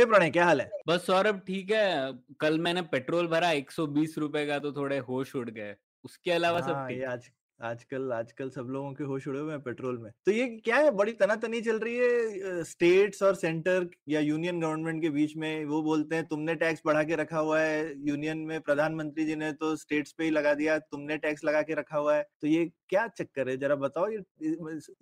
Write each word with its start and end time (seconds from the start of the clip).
हे 0.00 0.04
प्रणय 0.06 0.30
क्या 0.30 0.44
हाल 0.44 0.60
है? 0.60 0.70
बस 0.88 1.04
सौरभ 1.06 1.40
ठीक 1.46 1.70
है। 1.70 2.12
कल 2.40 2.58
मैंने 2.58 2.82
पेट्रोल 2.92 3.26
भरा 3.28 3.50
120 3.52 4.16
रुपए 4.18 4.46
का 4.46 4.58
तो 4.58 4.72
थोड़े 4.72 4.98
होश 5.08 5.34
उड़ 5.36 5.48
गए। 5.50 5.74
उसके 6.04 6.30
अलावा 6.32 6.60
सब 6.60 6.72
हाँ 6.72 6.88
ठीक 6.88 7.04
आज 7.06 7.28
आजकल 7.60 8.12
आजकल 8.12 8.50
सब 8.50 8.66
लोगों 8.70 8.92
के 8.92 9.04
होश 9.04 9.26
उड़े 9.28 9.38
हुए 9.40 9.52
हैं 9.52 9.60
पेट्रोल 9.62 9.98
में। 9.98 10.10
तो 10.26 10.32
ये 10.32 10.46
क्या 10.58 10.76
है 10.76 10.90
बड़ी 10.92 11.12
तनातनी 11.14 11.60
चल 11.60 11.78
रही 11.78 11.96
है 11.96 12.62
स्टेट्स 12.64 13.22
और 13.22 13.34
सेंटर 13.34 13.88
या 14.08 14.20
यूनियन 14.20 14.60
गवर्नमेंट 14.60 15.02
के 15.02 15.10
बीच 15.10 15.36
में 15.36 15.64
वो 15.64 15.82
बोलते 15.82 16.16
हैं 16.16 16.24
तुमने 16.26 16.54
टैक्स 16.54 16.82
बढ़ा 16.86 17.02
के 17.02 17.16
रखा 17.16 17.38
हुआ 17.38 17.60
है 17.60 17.94
यूनियन 18.08 18.38
में 18.44 18.60
प्रधानमंत्री 18.60 19.24
जी 19.26 19.36
ने 19.36 19.52
तो 19.54 19.74
स्टेट्स 19.76 20.12
पे 20.12 20.24
ही 20.24 20.30
लगा 20.30 20.54
दिया 20.54 20.78
तुमने 20.80 21.16
टैक्स 21.18 21.44
लगा 21.44 21.62
के 21.62 21.74
रखा 21.74 21.96
हुआ 21.96 22.14
है। 22.16 22.22
तो 22.40 22.46
ये 22.46 22.64
क्या 22.88 23.06
चक्कर 23.10 23.48
है 23.48 23.56
जरा 23.58 23.74
बताओ 23.78 24.08
ये 24.08 24.22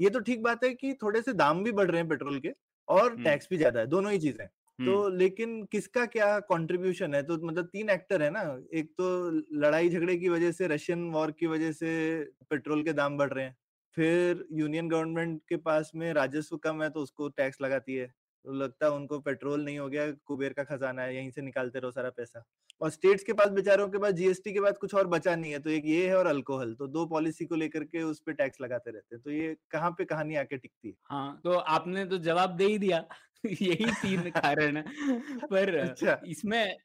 ये 0.00 0.10
तो 0.10 0.20
ठीक 0.20 0.42
बात 0.42 0.64
है 0.64 0.74
कि 0.74 0.92
थोड़े 1.02 1.22
से 1.22 1.32
दाम 1.34 1.62
भी 1.64 1.72
बढ़ 1.72 1.90
रहे 1.90 2.00
हैं 2.00 2.08
पेट्रोल 2.08 2.38
के 2.40 2.52
और। 2.88 3.16
टैक्स 3.24 3.48
भी 3.50 3.56
ज़्यादा 3.56 3.80
है 3.80 3.86
दोनों 3.86 4.12
ही 4.12 4.18
चीज़ें। 4.18 4.46
तो 4.78 5.08
लेकिन 5.10 5.62
किसका 5.66 6.04
क्या 6.08 6.38
कंट्रीब्यूशन 6.42 7.14
है? 7.14 7.22
तो 7.22 7.36
मतलब 7.38 7.66
तीन 7.68 7.90
एक्टर 7.90 8.22
है 8.22 8.30
ना। 8.30 8.42
एक 8.74 8.90
तो 8.92 9.30
लड़ाई 9.60 9.88
झगड़े 9.90 10.16
की 10.16 10.28
वजह 10.28 10.52
से 10.52 10.66
रशियन 10.68 11.10
वॉर 11.12 11.30
की 11.32 11.46
वजह 11.46 11.72
से 11.74 11.90
पेट्रोल 12.50 12.82
के 12.84 12.92
दाम 12.94 13.16
बढ़ 13.18 13.32
रहे 13.32 13.44
हैं। 13.44 13.56
फिर 13.96 14.46
यूनियन 14.52 14.88
गवर्नमेंट 14.88 15.40
के 15.48 15.56
पास 15.58 15.90
में 15.94 16.12
राजस्व 16.14 16.56
कम 16.58 16.82
है 16.82 16.90
तो 16.90 17.00
उसको 17.02 17.28
टैक्स 17.30 17.60
लगाती 17.62 17.94
है। 17.94 18.06
तो 18.44 18.52
लगता 18.54 18.86
है 18.86 18.92
उनको 18.92 19.18
पेट्रोल 19.20 19.64
नहीं 19.64 19.78
हो 19.78 19.88
गया 19.88 20.10
कुबेर 20.26 20.52
का 20.52 20.64
खजाना 20.64 21.02
है 21.02 21.14
यहीं 21.16 21.30
से 21.30 21.42
निकालते 21.42 21.78
रहो 21.80 21.90
सारा 21.90 22.10
पैसा। 22.10 22.44
और 22.80 22.90
स्टेट्स 22.90 23.24
के 23.24 23.32
पास 23.32 23.48
बेचारों 23.50 23.88
के 23.88 23.98
पास 23.98 24.12
जीएसटी 24.14 24.52
के 24.52 24.60
बाद 24.60 24.78
कुछ 24.78 24.94
और 24.94 25.06
बचा 25.08 25.34
नहीं 25.36 25.52
है 25.52 25.58
तो 25.58 25.70
एक 25.70 25.86
ये 25.86 26.06
है 26.08 26.16
और 26.16 26.26
अल्कोहल 26.26 26.74
तो 26.74 26.86
दो 26.88 27.04
पॉलिसी 27.06 27.46
को 27.46 27.56
लेकर 27.56 27.84
के 27.84 28.02
उस 28.04 28.20
पर 28.20 28.32
टैक्स 28.34 28.60
लगाते 28.60 28.90
रहते 28.90 29.14
हैं। 29.14 29.22
तो 29.22 29.30
ये 29.30 29.56
कहाँ 29.70 29.90
पे 29.90 30.04
कहानी 30.06 30.36
आके 30.36 30.56
टिकती 30.56 30.88
है? 30.88 30.94
हाँ 31.04 31.40
तो 31.44 31.52
आपने 31.52 32.04
तो 32.06 32.18
जवाब 32.20 32.56
दे 32.56 32.64
ही 32.66 32.78
दिया। 32.78 32.98
यही 33.44 33.90
तीन 34.02 34.30
कारण 34.36 34.76
है 34.76 34.84
पर 35.46 35.74
अच्छा 35.76 36.20
इसमें 36.26 36.76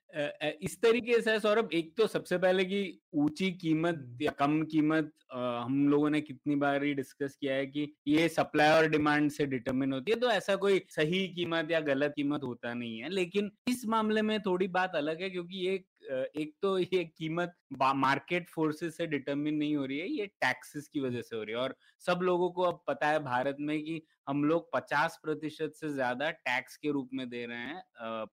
इस 0.62 0.78
तरीके 0.82 1.22
से 1.22 1.40
सौरभ 1.40 1.70
एक 1.74 1.94
तो 1.98 2.08
सबसे 2.08 2.38
पहले 2.38 2.66
कि 2.66 3.00
ऊँची 3.14 3.52
कीमत। 3.52 4.18
या 4.22 4.32
कम 4.32 4.62
कीमत 4.64 5.12
हम 5.34 5.88
लोगों 5.90 6.10
ने 6.10 6.22
कितनी 6.22 6.56
बार 6.56 6.84
ही 6.84 6.94
डिस्कस 6.94 7.36
किया 7.42 7.56
है 7.56 7.66
कि 7.66 7.94
ये 8.08 8.28
सप्लाई 8.30 8.70
और 8.70 8.90
डिमांड 8.90 9.32
से 9.32 9.46
डिटरमिन 9.46 9.94
होती 9.94 10.12
है 10.12 10.20
तो 10.20 10.30
ऐसा 10.30 10.56
कोई 10.56 10.82
सही 10.90 11.28
कीमत 11.28 11.72
या 11.72 11.80
गलत 11.80 12.14
कीमत 12.16 12.44
होता 12.44 12.74
नहीं 12.74 13.00
है 13.00 13.10
लेकिन 13.10 13.52
इस 13.70 13.86
मामले 13.88 14.22
में 14.22 14.40
थोड़ी 14.42 14.68
बात 14.68 14.96
अलग 14.96 15.22
है 15.22 15.30
क्योंकि 15.30 15.68
ये 15.68 15.84
एक 16.04 16.54
तो 16.62 16.78
ये 16.80 17.04
कीमत 17.18 17.56
मार्केट 17.82 18.50
फोर्सेस 18.50 18.98
से 18.98 19.06
डिटरमिन 19.08 19.56
नहीं 19.56 19.76
हो 19.76 19.86
रही 19.86 20.00
है 20.00 20.08
ये 20.10 20.26
टैक्सेस 20.42 20.88
की 20.88 21.00
वजह 21.00 21.22
से 21.22 21.36
हो 21.36 21.44
रही 21.44 21.56
है। 21.56 21.62
और 21.62 21.76
सब 22.04 22.20
लोगों 22.24 22.50
को 22.52 22.64
अब 22.64 22.82
पता 22.88 23.08
है 23.08 23.20
भारत 23.24 23.58
में 23.60 23.80
कि 23.84 24.02
हम 24.30 24.44
लोग 24.46 24.70
50 24.74 25.18
प्रतिशत 25.24 25.72
से 25.76 25.90
ज़्यादा 25.90 26.30
टैक्स 26.32 26.76
के 26.78 26.92
रूप 26.92 27.10
में 27.14 27.28
दे 27.30 27.46
रहे 27.46 27.58
हैं 27.60 27.84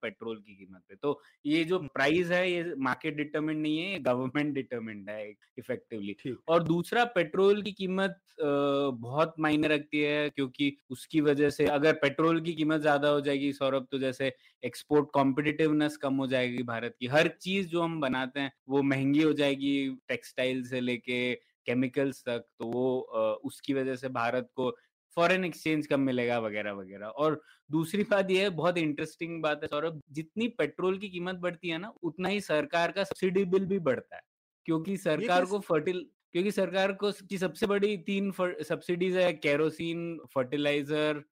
पेट्रोल 0.02 0.36
की 0.38 0.54
कीमत 0.56 0.82
पे। 0.88 0.94
तो 0.96 1.20
ये 1.44 1.64
जो। 1.64 1.78
प्राइस 1.94 2.30
है 2.30 2.50
ये 2.50 2.74
मार्केट 2.80 3.16
डिटरमिन 3.16 3.56
नहीं 3.58 3.78
है 3.78 3.90
ये 3.92 3.98
गवर्नमेंट 4.00 4.54
डिटरमिन्ड 4.54 5.10
है 5.10 5.28
इफेक्टिवली। 5.58 6.16
और 6.48 6.62
दूसरा 6.64 7.04
पेट्रोल 7.14 7.62
की 7.62 7.72
कीमत 7.74 8.20
बहुत 8.42 9.34
मायने 9.40 9.68
रखती 9.68 10.00
है 10.00 10.28
क्योंकि 10.30 10.76
उसकी 10.90 11.20
वजह 11.20 11.50
से 11.50 11.66
अगर 11.68 11.92
पेट्रोल 11.94 12.40
की 12.40 12.52
कीमत 12.54 12.80
ज़्यादा 12.80 13.08
हो 13.08 13.20
जाएगी 13.20 13.52
सौरभ 13.52 13.86
तो 13.90 13.98
जैसे 13.98 14.32
एक्सपोर्ट 14.62 15.08
कॉम्पिटिटिवनेस 15.14 15.96
कम 15.96 16.14
हो 16.14 16.26
जाएगी 16.26 16.62
भारत 16.64 16.94
की। 17.00 17.06
हर 17.08 17.28
चीज़ 17.40 17.59
जो 17.64 17.82
हम 17.82 18.00
बनाते 18.00 18.40
हैं 18.40 18.52
वो 18.68 18.82
महँगी 18.84 19.22
हो 19.22 19.32
जाएगी 19.32 19.88
टेक्सटाइल 20.08 20.62
से 20.64 20.80
लेके 20.80 21.34
केमिकल्स 21.66 22.22
तक 22.24 22.44
तो 22.58 22.66
वो 22.66 22.98
उसकी 23.44 23.74
वजह 23.74 23.96
से 23.96 24.08
भारत 24.10 24.48
को 24.56 24.70
फॉरेन 25.16 25.44
एक्सचेंज 25.44 25.86
कम 25.86 26.00
मिलेगा 26.00 26.38
वगैरह 26.38 26.72
वगैरह। 26.72 27.06
और 27.06 27.40
दूसरी 27.70 28.02
बात 28.10 28.30
यह 28.30 28.42
है 28.42 28.50
बहुत 28.52 28.78
इंटरेस्टिंग 28.78 29.42
बात 29.42 29.60
है 29.62 29.68
सौरभ 29.68 30.00
जितनी 30.12 30.48
पेट्रोल 30.58 30.98
की 30.98 31.08
कीमत 31.08 31.36
बढ़ती 31.38 31.68
है 31.68 31.78
ना 31.78 31.92
उतना 32.02 32.28
ही 32.28 32.40
सरकार 32.42 32.92
का 32.92 33.04
सब्सिडी 33.04 33.44
बिल 33.46 33.66
भी 33.66 33.78
बढ़ता 33.80 34.16
है। 34.16 34.22
क्योंकि 34.66 34.96
सरकार 34.98 35.44
को 35.46 35.58
फर्टिल 35.60 36.06
क्योंकि 36.32 36.50
सरकार 36.52 36.92
को 36.94 37.10
की 37.30 37.38
सबसे 37.38 37.66
बड़ी 37.66 37.96
तीन 38.06 38.30
सब्सिडीज 38.64 39.16
है 39.16 39.32
केरोसिन 39.34 40.18
फर्टिलाइज़र 40.34 41.22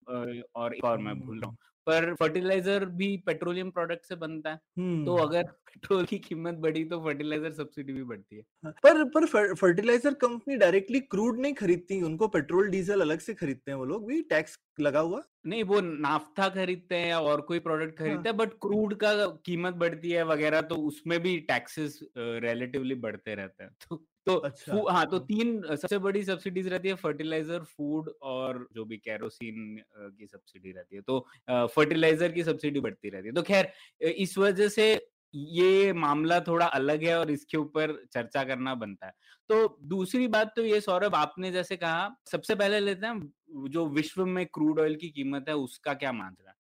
और 0.57 0.75
एक 0.75 0.85
और 0.85 0.99
मैं 0.99 1.19
भूल 1.21 1.41
रहा 1.41 1.51
हूँ। 1.51 1.57
पर 1.89 2.15
फर्टिलाइज़र 2.15 2.85
भी 2.97 3.17
पेट्रोलियम 3.27 3.71
प्रोडक्ट 3.71 4.05
से 4.05 4.17
बनता 4.17 4.51
है। 4.51 4.57
तो 4.57 4.81
हम्म। 4.81 5.17
अगर 5.19 5.43
पेट्रोल 5.43 6.05
की 6.05 6.19
कीमत 6.19 6.55
बढ़ी 6.59 6.85
तो 6.85 7.01
फर्टिलाइज़र 7.05 7.53
सब्सिडी 7.53 7.93
भी 7.93 8.03
बढ़ती 8.05 8.37
है। 8.37 8.43
हाँ, 8.65 8.73
पर 8.83 9.05
पर 9.07 9.55
फर्टिलाइज़र 9.55 10.15
कंपनी 10.21 10.57
डायरेक्टली 10.57 11.01
क्रूड 11.01 11.41
नहीं 11.41 11.55
खरीदती 11.55 12.01
उनको 12.03 12.29
पेट्रोल 12.29 12.69
डीजल 12.71 13.01
अलग 13.01 13.19
से 13.21 13.35
खरीदते 13.35 13.71
हैं 13.71 13.79
वो 13.79 13.85
लोग 13.85 14.07
भी? 14.07 14.21
टैक्स 14.25 14.59
लगा 14.81 15.01
हुआ? 15.01 15.23
नहीं 15.47 15.63
वो 15.65 15.81
नाफ्था 15.81 16.49
खरीदते 16.49 16.95
हैं 16.95 17.09
या 17.09 17.21
और 17.21 17.41
कोई 17.41 17.59
प्रोडक्ट 17.59 17.99
खरीदते 17.99 18.29
हैं 18.29 18.37
बट 18.37 18.53
क्रूड 18.63 18.95
का 18.95 19.13
कीमत 19.45 19.75
बढ़ती 19.75 20.11
है 20.11 20.25
वगैरह 20.27 20.61
तो 20.63 20.77
उसमें 20.83 21.19
भी 21.21 21.39
टैक्सेस 21.49 21.99
रिलेटिवली 22.17 22.95
बढ़ते 22.97 23.35
रहते 23.35 23.65
हैं। 23.65 23.71
तो 23.91 23.97
तो 24.29 24.35
अच्छा, 24.37 24.81
हाँ 24.91 25.05
तो। 25.07 25.19
तीन 25.21 25.61
सबसे 25.67 25.99
बड़ी 25.99 26.23
सब्सिडीज 26.25 26.67
रहती 26.69 26.89
है 26.89 26.95
फर्टिलाइज़र 26.97 27.63
फ़ूड 27.67 28.11
और 28.23 28.67
जो 28.75 28.85
भी 28.85 28.97
कैरोसिन 28.99 29.77
की 29.97 30.27
सब्सिडी 30.27 30.73
रहती 30.73 30.97
है। 30.97 31.03
तो 31.03 31.21
फर्टिलाइज़र 31.69 32.33
की 32.33 32.45
सब्सिडी 32.45 32.81
बढ़ती 32.81 33.11
रहती 33.11 33.29
है। 33.29 33.35
तो 33.35 33.43
खैर 33.43 33.73
इस 34.01 34.37
वजह 34.39 34.69
से 34.71 34.93
ये 35.35 35.93
मामला 35.93 36.39
थोड़ा 36.41 36.67
अलग 36.67 37.03
है 37.05 37.19
और 37.19 37.31
इसके 37.31 37.57
ऊपर 37.57 37.93
चर्चा 38.13 38.45
करना 38.45 38.75
बनता 38.75 39.07
है। 39.07 39.13
तो 39.51 39.79
दूसरी 39.87 40.27
बात 40.29 40.53
तो 40.57 40.63
ये 40.63 40.81
सौरभ 40.81 41.15
आपने 41.15 41.51
जैसे 41.53 41.77
कहा 41.77 42.09
सबसे 42.31 42.55
पहले 42.55 42.81
लेते 42.81 43.07
हैं 43.07 43.69
जो 43.71 43.87
विश्व 43.89 44.25
में 44.27 44.45
क्रूड 44.47 44.81
ऑयल 44.81 44.97
की 44.97 45.09
कीमत 45.11 45.49
है 45.49 45.55
उसका 45.57 45.95
क्या 45.95 46.13
मात्रा? 46.13 46.55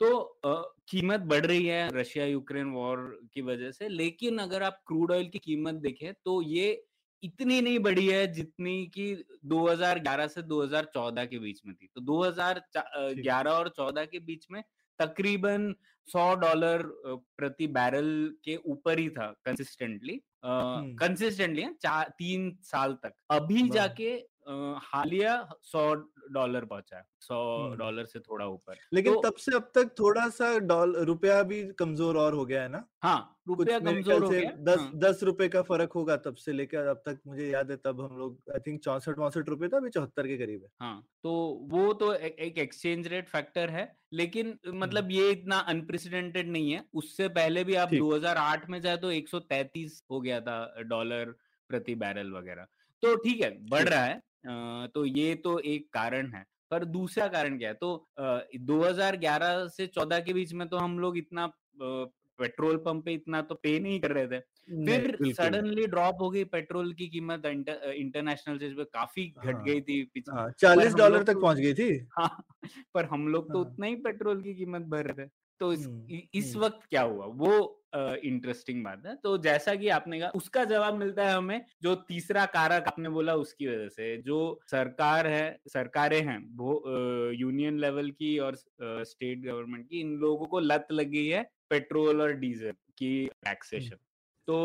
तो 0.00 0.40
कीमत 0.90 1.20
बढ़ 1.20 1.46
रही 1.46 1.66
है 1.66 1.88
रशिया 1.92 2.24
यूक्रेन 2.26 2.70
वॉर 2.70 2.98
की 3.34 3.42
वजह 3.42 3.70
से 3.70 3.88
लेकिन 3.88 4.38
अगर 4.38 4.62
आप 4.62 4.80
क्रूड 4.86 5.12
ऑयल 5.12 5.28
की 5.28 5.38
कीमत 5.38 5.74
देखें 5.82 6.12
तो 6.14 6.40
ये 6.42 6.70
इतनी 7.22 7.60
नहीं 7.60 7.78
बढ़ी 7.78 8.06
है 8.06 8.26
जितनी 8.32 8.86
कि 8.86 9.24
2011 9.44 10.26
से 10.26 10.42
2014 10.42 11.26
के 11.26 11.38
बीच 11.38 11.60
में 11.66 11.74
थी। 11.74 11.88
तो 11.94 12.00
2011 12.00 13.50
और 13.50 13.68
14 13.68 14.04
के 14.04 14.18
बीच 14.20 14.46
में 14.50 14.62
तकरीबन 14.98 15.74
100 16.08 16.34
डॉलर 16.34 16.82
प्रति 17.36 17.66
बैरल 17.66 18.34
के 18.44 18.56
ऊपर 18.56 18.98
ही 18.98 19.08
था 19.08 19.26
कंसिस्टेंटली। 19.44 20.20
कंसिस्टेंटली 20.44 21.66
चार 21.82 22.12
तीन 22.18 22.50
साल 22.62 22.92
तक। 23.02 23.14
अभी 23.30 23.68
जाके 23.68 24.16
हालिया 24.84 25.34
सौ 25.62 25.92
डॉलर 26.32 26.64
पहुँचा 26.64 26.96
है 26.96 27.04
100 27.20 27.34
हम्म। 27.34 27.76
डॉलर 27.76 28.04
से 28.04 28.18
थोड़ा 28.20 28.46
ऊपर। 28.46 28.76
लेकिन 28.94 29.14
तो 29.14 29.20
तब 29.20 29.36
से 29.36 29.54
अब 29.56 29.70
तक 29.74 29.94
थोड़ा 29.98 30.28
सा 30.30 30.56
डॉलर 30.60 31.04
रुपया 31.04 31.42
भी 31.42 31.62
कमज़ोर 31.78 32.16
और 32.16 32.34
हो 32.34 32.44
गया 32.44 32.62
है 32.62 32.68
ना? 32.68 32.84
हाँ 33.02 33.36
रुपया 33.48 33.78
कमज़ोर 33.78 34.22
हो 34.24 34.30
से 34.32 34.40
गया 34.40 34.50
दस 34.64 34.78
हाँ, 34.78 34.90
दस 34.94 35.22
रुपए 35.22 35.48
का 35.48 35.62
फ़र्क 35.62 35.92
होगा 35.92 36.16
तब 36.16 36.34
से 36.36 36.52
लेकर 36.52 36.86
अब 36.86 37.02
तक 37.06 37.20
मुझे 37.26 37.48
याद 37.48 37.70
है 37.70 37.76
तब 37.76 38.00
हम 38.00 38.16
लोग 38.18 38.38
आई 38.54 38.60
थिंक 38.66 38.80
चौसठ 38.84 39.16
चौसठ 39.16 39.48
रुपए 39.48 39.68
था 39.68 39.76
अभी 39.76 39.90
चौहत्तर 39.90 40.26
के 40.26 40.36
करीब 40.38 40.62
है। 40.62 40.68
हाँ 40.80 41.00
तो 41.22 41.32
वो 41.70 41.92
तो 41.94 42.12
ए, 42.14 42.36
एक 42.40 42.58
एक्सचेंज 42.58 43.06
रेट 43.06 43.28
फैक्टर 43.28 43.70
है 43.70 43.90
लेकिन 44.14 44.58
मतलब 44.74 45.10
ये 45.10 45.30
इतना 45.30 45.58
अनप्रेसिडेंटेड 45.68 46.48
नहीं 46.48 46.72
है 46.72 46.84
उससे 46.94 47.28
पहले 47.30 47.64
भी 47.64 47.74
आप 47.76 47.90
ठीक। 47.90 48.00
2008 48.00 48.68
में 48.70 48.80
जाए 48.80 48.96
तो 48.96 49.12
133 49.12 50.02
हो 50.10 50.20
गया 50.20 50.40
था 50.40 50.82
डॉलर 50.84 51.34
प्रति 51.70 51.94
बैरल 51.94 52.32
वगैरह। 52.32 52.66
तो 53.02 53.14
ठीक 53.16 53.40
है 53.40 53.50
बढ़ 53.70 53.88
रहा 53.88 54.04
है 54.04 54.86
तो 54.94 55.04
ये 55.04 55.34
तो 55.34 55.58
एक 55.58 55.88
कारण 55.92 56.32
है 56.34 56.44
पर 56.70 56.84
दूसरा 56.84 57.26
कारण 57.28 57.58
क्या 57.58 57.68
है? 57.68 57.74
तो 57.74 57.94
अ, 58.18 58.40
2011 58.56 59.66
से 59.68 59.86
14 59.86 60.20
के 60.20 60.32
बीच 60.32 60.52
में 60.52 60.68
तो 60.68 60.76
हम 60.76 60.98
लोग 60.98 61.16
इतना 61.18 61.46
पेट्रोल 62.38 62.76
पंप 62.76 63.04
पे 63.04 63.12
इतना 63.12 63.40
तो 63.42 63.54
पे 63.54 63.78
नहीं 63.80 64.00
कर 64.00 64.12
रहे 64.12 64.26
थे। 64.26 64.38
फिर 64.86 65.32
सडनली 65.32 65.86
ड्रॉप 65.86 66.20
हो 66.20 66.30
गई 66.30 66.44
पेट्रोल 66.44 66.92
की 66.92 67.08
कीमत 67.08 67.46
इंटरनेशनल 67.46 68.56
स्टेज 68.56 68.76
पे 68.76 68.84
काफ़ी 68.84 69.26
घट 69.38 69.54
हाँ, 69.54 69.64
गई 69.64 69.80
थी 69.80 70.22
हाँ 70.30 70.48
चालीस 70.58 70.94
डॉलर 70.94 71.22
तक 71.22 71.32
तो- 71.32 71.42
पहुँच 71.42 71.58
गई 71.58 71.74
थी। 71.74 71.88
हाँ 72.18 72.44
पर 72.94 73.04
हम 73.04 73.26
लोग 73.28 73.52
तो 73.52 73.62
हाँ। 73.62 73.70
उतना 73.70 73.86
ही 73.86 73.94
पेट्रोल 74.06 74.42
की 74.42 74.54
कीमत 74.54 74.82
भर 74.82 75.06
रहे 75.06 75.26
थे। 75.26 75.30
तो 75.60 75.72
इस 75.72 75.86
हम्म, 75.86 76.18
इस 76.34 76.54
हम्म। 76.54 76.64
वक्त 76.64 76.86
क्या 76.90 77.02
हुआ? 77.02 77.26
वो 77.26 77.79
इंटरेस्टिंग 77.94 78.84
बात 78.84 79.02
है। 79.06 79.14
तो 79.14 79.38
जैसा 79.38 79.74
कि 79.74 79.88
आपने 79.88 80.18
कहा 80.20 80.28
उसका 80.28 80.64
जवाब 80.64 80.94
मिलता 80.94 81.28
है 81.28 81.34
हमें 81.34 81.64
जो 81.82 81.94
तीसरा 81.94 82.44
कारक 82.46 82.84
आपने 82.86 83.08
बोला 83.08 83.34
उसकी 83.34 83.66
वजह 83.66 83.88
से 83.88 84.16
जो 84.16 84.60
सरकार 84.70 85.26
है 85.26 85.60
सरकारें 85.68 86.20
हैं 86.20 86.38
वो 86.56 86.82
यूनियन 87.32 87.78
लेवल 87.78 88.10
की 88.10 88.38
और 88.38 88.56
स्टेट 88.82 89.42
गवर्नमेंट 89.44 89.88
की 89.88 90.00
इन 90.00 90.16
लोगों 90.16 90.46
को 90.46 90.60
लत 90.60 90.86
लगी 90.92 91.28
है 91.28 91.42
पेट्रोल 91.70 92.20
और 92.20 92.32
डीजल 92.32 92.72
की 92.98 93.26
टैक्सेशन 93.26 93.96
तो 94.48 94.58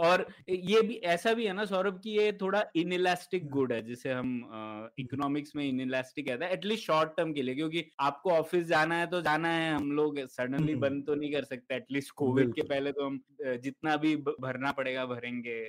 और 0.00 0.26
ये 0.48 0.80
भी 0.82 0.94
ऐसा 1.12 1.32
भी 1.34 1.46
है 1.46 1.52
ना 1.52 1.64
सौरभ 1.64 2.00
की 2.04 2.10
ये 2.10 2.32
थोड़ा 2.40 2.64
इनइलास्टिक 2.76 3.48
गुड 3.50 3.72
है 3.72 3.80
जिसे 3.82 4.12
हम 4.12 4.90
इकोनॉमिक्स 4.98 5.56
में 5.56 5.64
इनइलास्टिक 5.64 6.26
कहते 6.26 6.44
हैं 6.44 6.52
एटलीस्ट 6.52 6.86
शॉर्ट 6.86 7.16
टर्म 7.16 7.32
के 7.32 7.42
लिए 7.42 7.54
क्योंकि 7.54 7.84
आपको 8.00 8.30
ऑफ़िस 8.30 8.66
जाना 8.66 8.98
है 8.98 9.06
तो 9.06 9.20
जाना 9.22 9.48
है 9.48 9.72
हम 9.74 9.92
लोग 9.92 10.18
सडनली 10.28 10.74
बंद 10.76 11.04
तो 11.06 11.14
नहीं 11.14 11.32
कर 11.32 11.44
सकते 11.44 11.74
एटलीस्ट 11.74 12.14
कोविड 12.16 12.54
के 12.54 12.62
पहले 12.62 12.92
तो 12.92 13.06
हम 13.06 13.20
जितना 13.62 13.96
भी 13.96 14.16
भरना 14.16 14.72
पड़ेगा 14.72 15.06
भरेंगे 15.06 15.62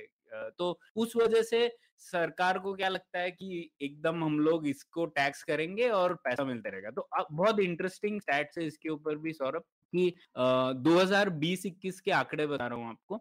तो 0.58 0.78
उस 0.96 1.16
वजह 1.16 1.42
से 1.42 1.68
सरकार 2.00 2.58
को 2.58 2.72
क्या 2.74 2.88
लगता 2.88 3.18
है 3.18 3.30
कि 3.30 3.70
एकदम 3.82 4.24
हम 4.24 4.38
लोग 4.40 4.66
इसको 4.68 5.04
टैक्स 5.08 5.42
करेंगे 5.42 5.88
और 5.90 6.14
पैसा 6.24 6.44
मिलता 6.44 6.70
रहेगा। 6.70 6.90
तो 6.90 7.08
बहुत 7.32 7.60
इंटरेस्टिंग 7.60 8.20
स्टैट्स 8.20 8.58
है 8.58 8.66
इसके 8.66 8.88
ऊपर 8.88 9.16
भी 9.16 9.32
सौरभ। 9.32 9.62
कि 9.92 10.12
2020-21 10.38 12.00
के 12.00 12.10
आंकड़े 12.12 12.46
बता 12.46 12.66
रहा 12.66 12.78
हूँ 12.78 12.88
आपको। 12.88 13.20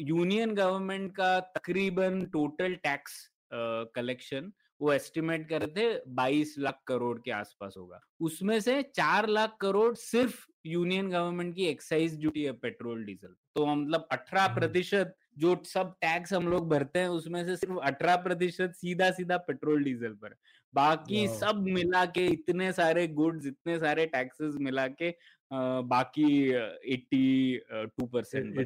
यूनियन 0.00 0.54
गवर्नमेंट 0.54 1.12
का 1.16 1.38
तकरीबन 1.56 2.24
टोटल 2.32 2.74
टैक्स 2.84 3.26
कलेक्शन 3.52 4.52
वो 4.80 4.92
एस्टिमेट 4.92 5.48
कर 5.48 5.60
रहे 5.62 5.68
थे 5.76 6.00
22 6.16 6.54
लाख 6.58 6.78
करोड़ 6.86 7.18
के 7.18 7.30
आसपास 7.30 7.74
होगा। 7.78 8.00
उसमें 8.20 8.58
से 8.60 8.82
4 8.94 9.26
लाख 9.28 9.56
करोड़ 9.60 9.94
सिर्फ़ 9.96 10.46
यूनियन 10.66 11.10
गवर्नमेंट 11.10 11.54
की 11.56 11.66
एक्साइज 11.66 12.18
ड्यूटी 12.20 12.42
है 12.42 12.52
पेट्रोल 12.54 13.04
डीजल। 13.04 13.34
तो 13.56 13.66
मतलब 13.66 14.06
18 14.12 14.46
प्रतिशत 14.54 15.14
जो 15.38 15.56
सब 15.64 15.92
टैक्स 16.00 16.32
हम 16.32 16.48
लोग 16.48 16.68
भरते 16.70 16.98
हैं 16.98 17.08
उसमें 17.08 17.44
से 17.46 17.56
सिर्फ़ 17.56 17.78
18 17.86 18.16
प्रतिशत 18.24 18.72
सीधा 18.76 19.10
सीधा 19.10 19.36
पेट्रोल 19.48 19.84
डीजल 19.84 20.14
पर। 20.14 20.34
बाकी 20.74 21.26
सब 21.28 21.62
मिला 21.68 22.04
के 22.06 22.26
इतने 22.28 22.72
सारे 22.72 23.06
गुड्स 23.10 23.46
इतने 23.46 23.78
सारे 23.78 24.06
टैक्सेस 24.08 24.54
मिला 24.60 24.86
के 24.88 25.10
बाकी 25.52 26.30
एट्टी 26.92 27.58
टू 27.72 28.06
परसेंट 28.06 28.58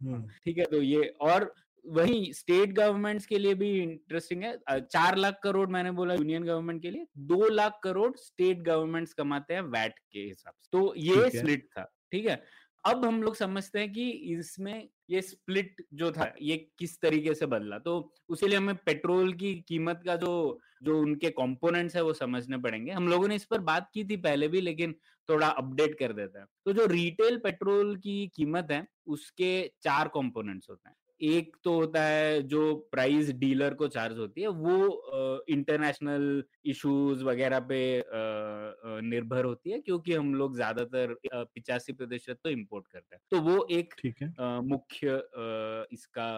हम्म। 0.00 0.26
ठीक 0.44 0.58
है 0.58 0.64
तो 0.64 0.80
ये 0.82 1.02
और 1.20 1.52
वही 1.84 2.32
स्टेट 2.32 2.72
गवर्नमेंट्स 2.74 3.26
के 3.26 3.38
लिए 3.38 3.54
भी 3.54 3.68
इंटरेस्टिंग 3.80 4.42
है। 4.42 4.80
चार 4.82 5.16
लाख 5.16 5.38
करोड़ 5.42 5.68
मैंने 5.70 5.90
बोला 5.90 6.14
यूनियन 6.14 6.44
गवर्नमेंट 6.44 6.82
के 6.82 6.90
लिए 6.90 7.06
दो 7.26 7.48
लाख 7.48 7.78
करोड़ 7.84 8.10
स्टेट 8.16 8.62
गवर्नमेंट्स 8.62 9.12
कमाते 9.14 9.54
हैं 9.54 9.62
वैट 9.62 9.98
के 10.12 10.18
हिसाब 10.18 10.54
से। 10.54 10.68
तो 10.72 10.94
ये 10.96 11.30
स्प्लिट 11.30 11.64
था 11.68 11.84
ठीक 12.12 12.26
है। 12.26 12.42
अब 12.84 13.04
हम 13.04 13.22
लोग 13.22 13.36
समझते 13.36 13.78
हैं 13.78 13.92
कि 13.92 14.10
इसमें 14.10 14.88
ये 15.10 15.20
स्प्लिट 15.22 15.82
जो 15.94 16.10
था 16.12 16.32
ये 16.42 16.56
किस 16.78 17.00
तरीके 17.00 17.34
से 17.34 17.46
बदला। 17.46 17.78
तो 17.78 18.12
उसी 18.28 18.46
लिए 18.46 18.58
हमें 18.58 18.74
पेट्रोल 18.86 19.32
की 19.32 19.54
कीमत 19.68 20.02
का 20.06 20.16
जो 20.16 20.60
जो 20.84 20.98
उनके 21.00 21.30
कंपोनेंट्स 21.32 21.96
है 21.96 22.02
वो 22.02 22.12
समझने 22.12 22.58
पड़ेंगे। 22.58 22.92
हम 22.92 23.08
लोगों 23.08 23.28
ने 23.28 23.34
इस 23.34 23.44
पर 23.44 23.60
बात 23.68 23.88
की 23.94 24.04
थी 24.04 24.16
पहले 24.18 24.48
भी 24.48 24.60
लेकिन 24.60 24.94
थोड़ा 25.28 25.48
अपडेट 25.48 25.98
कर 25.98 26.12
देता 26.14 26.40
है। 26.40 26.46
तो 26.66 26.72
जो 26.72 26.86
रिटेल 26.88 27.38
पेट्रोल 27.40 27.96
की 27.98 28.26
कीमत 28.36 28.68
है 28.72 28.86
उसके 29.08 29.50
चार 29.82 30.08
कंपोनेंट्स 30.14 30.70
होते 30.70 30.88
हैं। 30.88 30.96
एक 31.20 31.56
तो 31.64 31.72
होता 31.74 32.02
है 32.02 32.40
जो 32.44 32.74
प्राइस 32.92 33.30
डीलर 33.34 33.74
को 33.74 33.86
चार्ज 33.88 34.18
होती 34.18 34.40
है 34.42 34.48
वो 34.48 35.42
इंटरनेशनल 35.50 36.42
इश्यूज़ 36.66 37.22
वगैरह 37.24 37.60
पे 37.70 37.78
आ, 38.00 39.00
निर्भर 39.02 39.44
होती 39.44 39.70
है 39.70 39.78
क्योंकि 39.80 40.12
हम 40.14 40.34
लोग 40.34 40.54
ज़्यादातर 40.56 41.14
पिचासी 41.26 41.92
प्रतिशत 41.94 42.38
तो 42.44 42.50
इम्पोर्ट 42.50 42.86
करते 42.88 43.14
हैं। 43.16 43.20
तो 43.30 43.40
वो 43.42 43.66
एक 43.72 43.94
ठीक 43.98 44.22
है। 44.22 44.28
मुख्य 44.64 45.16
इसका 45.92 46.28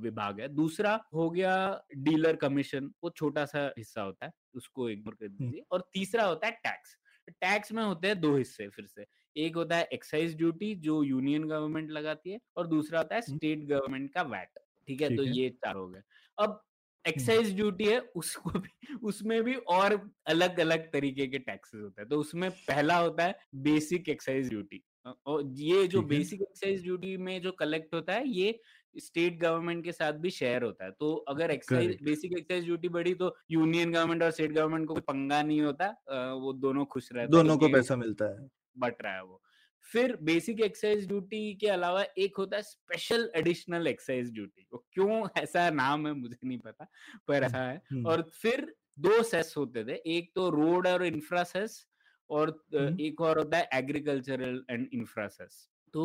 विभाग 0.00 0.40
है। 0.40 0.48
दूसरा 0.50 0.94
हो 1.14 1.28
गया 1.30 1.54
डीलर 1.98 2.36
कमीशन 2.38 2.90
वो 3.04 3.10
छोटा 3.12 3.44
सा 3.46 3.66
हिस्सा 3.78 4.02
होता 4.02 4.26
है 4.26 4.32
उसको 4.54 4.88
इग्नोर 4.90 5.14
कर 5.14 5.28
दीजिए। 5.28 5.62
और 5.72 5.88
तीसरा 5.94 6.24
होता 6.24 6.46
है 6.46 6.52
टैक्स। 6.64 6.96
टैक्स 7.30 7.72
में 7.72 7.82
होते 7.82 8.08
हैं 8.08 8.20
दो 8.20 8.36
हिस्से 8.36 8.68
फिर 8.68 8.86
से। 8.86 9.06
एक 9.36 9.56
होता 9.56 9.76
है 9.76 9.88
एक्साइज 9.92 10.36
ड्यूटी 10.36 10.74
जो 10.76 11.02
यूनियन 11.02 11.44
गवर्नमेंट 11.48 11.90
लगाती 11.90 12.30
है 12.30 12.38
और 12.56 12.66
दूसरा 12.66 12.98
होता 12.98 13.14
है 13.14 13.20
स्टेट 13.22 13.66
गवर्नमेंट 13.66 14.12
का 14.14 14.22
वैट 14.22 14.58
ठीक 14.88 15.02
है? 15.02 15.16
तो 15.16 15.22
ये 15.22 15.48
चार 15.50 15.76
हो 15.76 15.88
गए। 15.88 16.02
अब 16.38 16.62
एक्साइज 17.04 17.54
ड्यूटी 17.56 17.84
है 17.84 17.98
उसको 18.16 18.50
भी 18.50 18.94
उसमें 19.02 19.42
भी 19.42 19.54
और 19.54 20.00
अलग 20.26 20.58
अलग 20.60 20.90
तरीके 20.92 21.26
के 21.26 21.38
टैक्सेस 21.38 21.80
होते 21.82 22.02
हैं। 22.02 22.08
तो 22.08 22.18
उसमें 22.20 22.50
पहला 22.50 22.96
होता 22.96 23.24
है 23.24 23.38
बेसिक 23.54 24.08
एक्साइज 24.08 24.48
ड्यूटी 24.48 24.82
और 25.26 25.42
ये 25.56 25.86
जो 25.88 26.02
बेसिक 26.02 26.42
एक्साइज 26.42 26.82
ड्यूटी 26.82 27.16
में 27.16 27.40
जो 27.42 27.52
कलेक्ट 27.52 27.94
होता 27.94 28.12
है 28.12 28.28
ये 28.28 28.58
स्टेट 29.00 29.38
गवर्नमेंट 29.40 29.82
के 29.84 29.92
साथ 29.92 30.12
भी 30.20 30.30
शेयर 30.32 30.62
होता 30.62 30.84
है। 30.84 30.90
तो 30.90 31.14
अगर 31.28 31.50
एक्साइज 31.50 31.98
बेसिक 32.02 32.38
एक्साइज 32.38 32.64
ड्यूटी 32.64 32.88
बढ़ी 32.90 33.14
तो 33.14 33.34
यूनियन 33.50 33.92
गवर्नमेंट 33.92 34.22
और 34.22 34.30
स्टेट 34.30 34.52
गवर्नमेंट 34.52 34.86
को 34.86 34.94
कोई 34.94 35.02
पंगा 35.08 35.42
नहीं 35.42 35.60
होता 35.60 35.88
वो 36.34 36.52
दोनों 36.54 36.84
खुश 36.86 37.08
रहते 37.12 37.32
दोनों 37.32 37.56
को 37.58 37.68
पैसा 37.68 37.96
मिलता 37.96 38.24
है। 38.30 38.48
बट 38.78 39.02
रहा 39.02 39.14
है 39.14 39.22
वो। 39.24 39.42
फिर 39.86 40.16
बेसिक 40.22 40.60
एक्साइज 40.60 41.06
ड्यूटी 41.08 41.54
के 41.54 41.66
अलावा 41.68 42.04
एक 42.18 42.36
होता 42.38 42.56
है 42.56 42.62
स्पेशल 42.62 43.30
एडिशनल 43.36 43.86
एक्साइज 43.86 44.32
ड्यूटी। 44.32 44.66
वो 44.72 44.84
क्यों 44.92 45.26
ऐसा 45.38 45.68
नाम 45.72 46.06
है 46.06 46.12
मुझे 46.14 46.36
नहीं 46.44 46.58
पता 46.58 46.86
पर 47.28 47.44
ऐसा 47.44 47.58
है। 47.60 47.80
हम्म। 47.90 48.06
और 48.06 48.22
फिर 48.32 48.74
दो 48.98 49.22
सेस 49.22 49.54
होते 49.56 49.84
थे 49.84 50.00
एक 50.16 50.30
तो 50.34 50.48
रोड 50.50 50.86
और 50.86 51.04
इंफ्रा 51.06 51.42
सेस 51.44 51.84
और 52.30 52.50
हम्म। 52.74 53.00
एक 53.00 53.20
और 53.20 53.38
होता 53.38 53.58
है 53.58 53.68
एग्रीकल्चरल 53.74 54.62
एंड 54.70 54.88
इंफ्रा 54.92 55.26
सेस 55.28 55.68
तो 55.94 56.02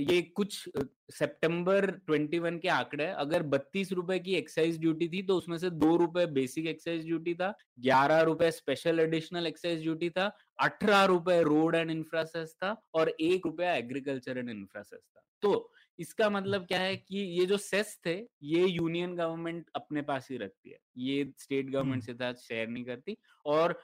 ये 0.00 0.20
कुछ 0.36 0.68
सितंबर 1.12 1.86
21 2.10 2.58
के 2.60 2.68
आंकड़े 2.68 3.06
अगर 3.06 3.42
बत्तीस 3.54 3.92
रुपए 3.92 4.18
की 4.18 4.34
एक्साइज 4.34 4.78
ड्यूटी 4.80 5.08
थी 5.08 5.22
तो 5.22 5.36
उसमें 5.36 5.56
से 5.58 5.70
दो 5.72 5.96
रुपए 5.96 6.26
बेसिक 6.34 6.66
एक्साइज 6.66 7.04
ड्यूटी 7.06 7.34
था 7.34 7.54
ग्यारह 7.80 8.20
रुपए 8.22 8.50
स्पेशल 8.52 9.00
एडिशनल 9.00 9.46
एक्साइज 9.46 9.82
ड्यूटी 9.82 10.10
था 10.10 10.30
अठारह 10.60 11.04
रुपए 11.06 11.40
रोड 11.42 11.74
एंड 11.74 11.90
इंफ्रासेस 11.90 12.54
था 12.62 12.76
और 12.94 13.14
एक 13.20 13.46
रुपया 13.46 13.74
एग्रीकल्चर 13.74 14.38
एंड 14.38 14.50
इंफ्रासेस 14.50 15.00
था। 15.00 15.20
तो 15.42 15.70
इसका 15.98 16.28
मतलब 16.30 16.64
क्या 16.66 16.78
है 16.80 16.96
कि 16.96 17.18
ये 17.38 17.44
जो 17.46 17.56
सेस 17.56 17.98
थे 18.06 18.14
ये 18.42 18.66
यूनियन 18.66 19.14
गवर्नमेंट 19.16 19.66
अपने 19.76 20.02
पास 20.02 20.28
ही 20.30 20.36
रखती 20.36 20.70
है। 20.70 20.78
ये 20.98 21.32
स्टेट 21.38 21.70
गवर्नमेंट 21.70 22.02
से 22.02 22.14
साथ 22.14 22.34
शेयर 22.42 22.68
नहीं 22.68 22.84
करती। 22.84 23.16
और 23.46 23.78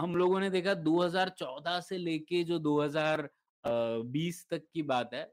हम 0.00 0.16
लोगों 0.16 0.40
ने 0.40 0.48
देखा 0.50 0.74
2014 0.84 1.80
से 1.80 1.98
लेके 1.98 2.42
जो 2.44 2.58
2000 2.60 3.28
बीस 3.64 4.46
तक 4.50 4.62
की 4.72 4.82
बात 4.84 5.14
है। 5.14 5.30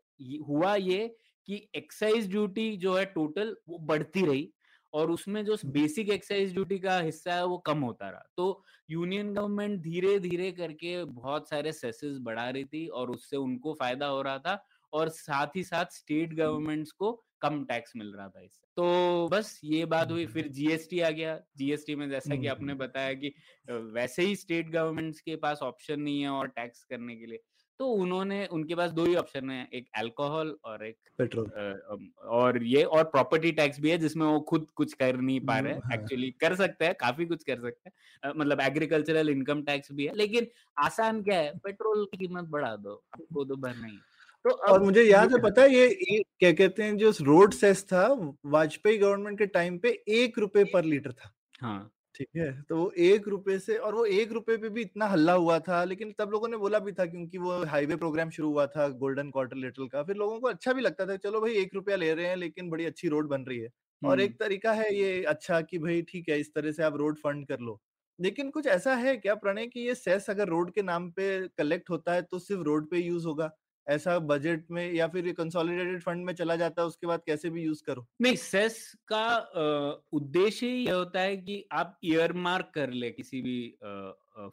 हुआ 0.48 0.76
ये 0.76 1.08
कि 1.48 1.68
एक्साइज 1.76 2.30
ड्यूटी 2.30 2.76
जो 2.78 2.96
है 2.96 3.06
टोटल 3.06 3.56
वो 3.70 3.78
बढ़ती 3.80 4.26
रही 4.26 4.52
और 4.94 5.12
उसमें 5.12 5.44
जो 5.46 5.58
बेसिक 5.68 6.10
एक्साइज 6.10 6.54
ड्यूटी 6.54 6.78
का 6.80 7.00
हिस्सा 7.00 7.34
है 7.34 7.46
वो 7.46 7.58
कम 7.58 7.80
होता 7.80 8.10
रहा। 8.10 8.30
तो 8.38 8.64
यूनियन 8.90 9.34
गवर्नमेंट 9.34 9.80
धीरे 9.82 10.18
धीरे 10.20 10.52
करके 10.52 11.04
बहुत 11.06 11.50
सारे 11.50 11.72
सेसेस 11.74 12.18
बढ़ा 12.22 12.50
रही 12.50 12.66
थी 12.66 12.86
और 12.88 13.12
उससे 13.12 13.38
उनको 13.38 13.74
फ़ायदा 13.74 14.08
हो 14.08 14.22
रहा 14.22 14.38
था 14.38 14.64
और 14.94 15.10
साथ 15.10 15.56
ही 15.56 15.64
साथ 15.64 15.94
स्टेट 15.94 16.34
गवर्नमेंट्स 16.34 16.92
को 16.92 17.12
कम 17.42 17.64
टैक्स 17.66 17.94
मिल 17.96 18.08
रहा 18.14 18.28
था 18.28 18.42
इससे। 18.42 18.66
तो 18.78 19.28
बस 19.32 19.60
ये 19.64 19.86
बात 19.86 20.12
हुई 20.12 20.26
फिर 20.26 20.48
जीएसटी 20.50 21.00
आ 21.00 21.10
गया। 21.10 21.38
जीएसटी 21.58 21.96
में 21.96 22.10
जैसा 22.10 22.36
कि 22.36 22.48
आपने 22.48 22.74
बताया 22.74 23.14
कि 23.14 23.34
वैसे 23.70 24.24
ही 24.24 24.36
स्टेट 24.36 24.70
गवर्नमेंट्स 24.72 25.22
के 25.22 25.36
पास 25.36 25.60
ऑप्शन 25.64 26.02
नहीं 26.02 26.22
है 26.22 26.30
और 26.30 26.48
टैक्स 26.50 26.84
करने 26.84 27.16
के 27.16 27.26
लिए। 27.26 27.40
तो 27.80 27.86
उन्होंने 27.86 28.46
उनके 28.46 28.76
पास 28.76 28.92
दो 28.92 29.06
ही 29.06 29.16
ऑप्शन 29.16 29.50
है 29.50 29.68
एक 29.74 29.86
अल्कोहल 29.98 30.56
और 30.66 30.86
एक 30.86 30.96
पेट्रोल 31.18 31.46
और 32.30 32.64
ये 32.64 32.84
और 32.84 33.04
प्रॉपर्टी 33.04 33.52
टैक्स 33.52 33.80
भी 33.80 33.90
है 33.90 33.98
जिसमें 33.98 34.26
वो 34.28 34.40
खुद 34.40 34.66
कुछ 34.76 34.94
कर 34.94 35.18
नहीं 35.18 35.40
पा 35.42 35.58
रहे 35.60 35.74
एक्चुअली 35.94 36.28
हाँ। 36.28 36.38
कर 36.42 36.56
सकते 36.56 36.86
हैं 36.86 36.96
काफ़ी 37.00 37.26
कुछ 37.26 37.44
कर 37.44 37.62
सकते 37.62 37.90
हैं 37.90 38.34
मतलब 38.38 38.62
एग्रीकल्चरल 38.62 39.30
इनकम 39.30 39.62
टैक्स 39.64 39.92
भी 39.92 40.06
है 40.06 40.16
लेकिन 40.16 40.48
आसान 40.78 41.22
क्या 41.24 41.38
है 41.40 41.58
पेट्रोल 41.58 42.06
की 42.06 42.18
कीमत 42.18 42.50
बढ़ा 42.50 42.76
दो 42.76 43.04
आपको 43.14 43.46
तो 43.46 43.56
भरना 43.56 43.88
ही 43.88 43.98
तो 44.46 44.50
और 44.50 44.84
मुझे 44.84 45.04
याद 45.04 45.34
है 45.34 45.42
पता 45.42 45.62
है 45.62 45.74
ये, 45.74 45.88
ये 45.88 46.24
क्या 46.40 46.52
कहते 46.54 46.84
हैं 46.84 46.98
जो 46.98 47.14
रोड 47.22 47.54
सेस 47.54 47.84
था 47.84 48.08
वाजपेयी 48.46 48.98
गवर्नमेंट 48.98 49.38
के 49.40 49.46
टाइम 49.46 49.78
पे 49.78 49.90
एक 50.08 50.40
रुपए 50.40 50.64
पर 50.64 50.86
लीटर 50.86 51.12
था। 51.12 51.32
हाँ। 51.62 51.92
ठीक 52.20 52.30
है 52.38 52.52
तो 52.64 52.76
वो 52.78 52.90
एक 53.00 53.28
रुपए 53.28 53.58
से 53.60 53.76
और 53.80 53.96
वो 53.96 54.04
एक 54.08 54.32
रुपए 54.32 54.56
पे 54.58 54.70
भी 54.70 54.82
इतना 54.82 55.06
हल्ला 55.08 55.34
हुआ 55.36 55.58
था 55.62 55.84
लेकिन 55.84 56.12
तब 56.14 56.32
लोगों 56.32 56.48
ने 56.48 56.58
बोला 56.58 56.80
भी 56.80 56.92
था 56.94 57.06
क्योंकि 57.06 57.38
वो 57.38 57.52
हाईवे 57.66 57.96
प्रोग्राम 57.96 58.30
शुरू 58.30 58.50
हुआ 58.50 58.66
था 58.68 58.88
गोल्डन 58.98 59.30
क्वार्टर 59.32 59.56
लिटल 59.58 59.88
का 59.88 60.04
फिर 60.04 60.16
लोगों 60.16 60.40
को 60.40 60.48
अच्छा 60.48 60.74
भी 60.74 60.82
लगता 60.82 61.06
था 61.06 61.16
चलो 61.18 61.42
भाई 61.42 61.54
एक 61.56 61.74
रुपया 61.76 61.96
ले 61.96 62.14
रहे 62.14 62.28
हैं 62.28 62.36
लेकिन 62.38 62.70
बड़ी 62.70 62.86
अच्छी 62.86 63.08
रोड 63.10 63.28
बन 63.30 63.44
रही 63.44 63.60
है। 63.60 63.70
और 64.02 64.20
एक 64.20 64.36
तरीका 64.40 64.74
है 64.74 64.94
ये 64.96 65.24
अच्छा 65.26 65.62
कि 65.62 65.78
भाई 65.80 66.02
ठीक 66.04 66.30
है 66.30 66.40
इस 66.40 66.54
तरह 66.54 66.72
से 66.72 66.84
आप 66.84 66.96
रोड 66.96 67.18
फंड 67.20 67.48
कर 67.48 67.60
लो 67.62 67.80
लेकिन 68.20 68.50
कुछ 68.52 68.66
ऐसा 68.68 68.96
है 68.98 69.16
क्या 69.18 69.36
प्रणय 69.36 69.68
कि 69.68 69.80
ये 69.80 69.96
सेस 69.96 70.30
अगर 70.30 70.48
रोड 70.48 70.72
के 70.74 70.82
नाम 70.84 71.10
पे 71.12 71.28
कलेक्ट 71.50 71.90
होता 71.90 72.14
है 72.14 72.22
तो 72.24 72.40
सिर्फ़ 72.40 72.62
रोड 72.64 72.90
पे 72.92 72.98
यूज़ 73.00 73.26
होगा? 73.28 73.50
ऐसा 73.90 74.18
बजट 74.22 74.66
में 74.72 74.92
या 74.94 75.08
फिर 75.08 75.32
कंसोलिडेटेड 75.34 76.02
फंड 76.04 76.26
में 76.26 76.34
चला 76.36 76.56
जाता 76.56 76.82
है 76.82 76.88
उसके 76.88 77.08
बाद 77.08 77.22
कैसे 77.28 77.50
भी 77.50 77.64
यूज़ 77.64 77.84
करो? 77.86 78.08
नहीं 78.22 78.36
सेस 78.36 78.78
का 79.08 79.26
उद्देश्य 80.14 80.68
ही 80.68 80.86
यह 80.86 80.94
होता 80.96 81.20
है 81.22 81.36
कि 81.38 81.64
आप 81.74 81.98
ईयर 82.06 82.34
मार्क 82.40 82.72
कर 82.76 82.90
ले 82.94 83.10
किसी 83.12 83.42
भी 83.42 83.58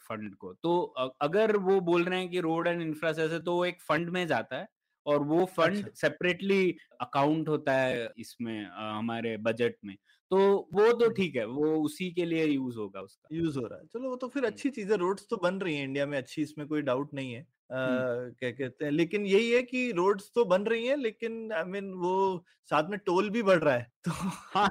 फंड 0.01 0.35
को। 0.37 0.53
तो 0.55 0.79
अगर 1.23 1.57
वो 1.59 1.81
बोल 1.83 2.05
रहे 2.05 2.19
हैं 2.21 2.29
कि 2.31 2.41
रोड 2.41 2.69
एंड 2.69 2.83
इंफ्रास्ट्रक्चर 2.83 3.39
तो 3.41 3.55
वो 3.55 3.65
एक 3.65 3.81
फंड 3.83 4.11
में 4.11 4.27
जाता 4.27 4.59
है 4.59 4.67
और 5.07 5.23
वो 5.25 5.45
फंड 5.47 5.77
अच्छा। 5.77 5.91
सेपरेटली 5.95 6.77
अकाउंट 7.01 7.49
होता 7.49 7.73
है 7.75 8.09
इसमें 8.19 8.65
हमारे 8.67 9.37
बजट 9.41 9.77
में। 9.85 9.97
तो 10.31 10.39
वो 10.75 10.93
तो 11.01 11.09
ठीक 11.11 11.37
है 11.37 11.45
वो 11.49 11.75
उसी 11.83 12.11
के 12.13 12.25
लिए 12.25 12.47
यूज़ 12.47 12.79
होगा 12.79 13.01
उसका। 13.01 13.29
यूज़ 13.33 13.59
हो 13.59 13.67
रहा 13.67 13.79
है। 13.79 13.87
चलो 13.87 14.09
वो 14.11 14.17
तो 14.17 14.29
फिर 14.29 14.45
अच्छी 14.45 14.71
चीज़ 14.71 14.91
है 14.93 14.97
रोड्स 14.99 15.27
तो 15.31 15.37
बन 15.37 15.59
रही 15.61 15.77
है 15.77 15.83
इंडिया 15.85 16.07
में 16.07 16.17
अच्छी 16.19 16.43
इसमें 16.43 16.67
कोई 16.69 16.83
डाउट 16.83 17.15
नहीं 17.15 17.33
है। 17.33 17.47
क्या 17.71 18.51
कहते 18.51 18.85
हैं 18.85 18.93
लेकिन 18.93 19.27
यही 19.27 19.51
है 19.51 19.63
कि 19.63 19.91
रोड्स 19.93 20.31
तो 20.35 20.45
बन 20.45 20.63
रही 20.63 20.87
हैं 20.87 20.97
लेकिन 20.97 21.53
आई 21.53 21.63
I 21.63 21.67
मीन 21.67 21.85
mean, 21.85 22.03
वो 22.03 22.45
साथ 22.71 22.89
में 22.91 22.99
टोल 22.99 23.29
भी 23.31 23.43
बढ़ 23.43 23.59
रहा 23.59 23.75
है 23.75 23.91
तो 24.05 24.11
हाँ 24.51 24.69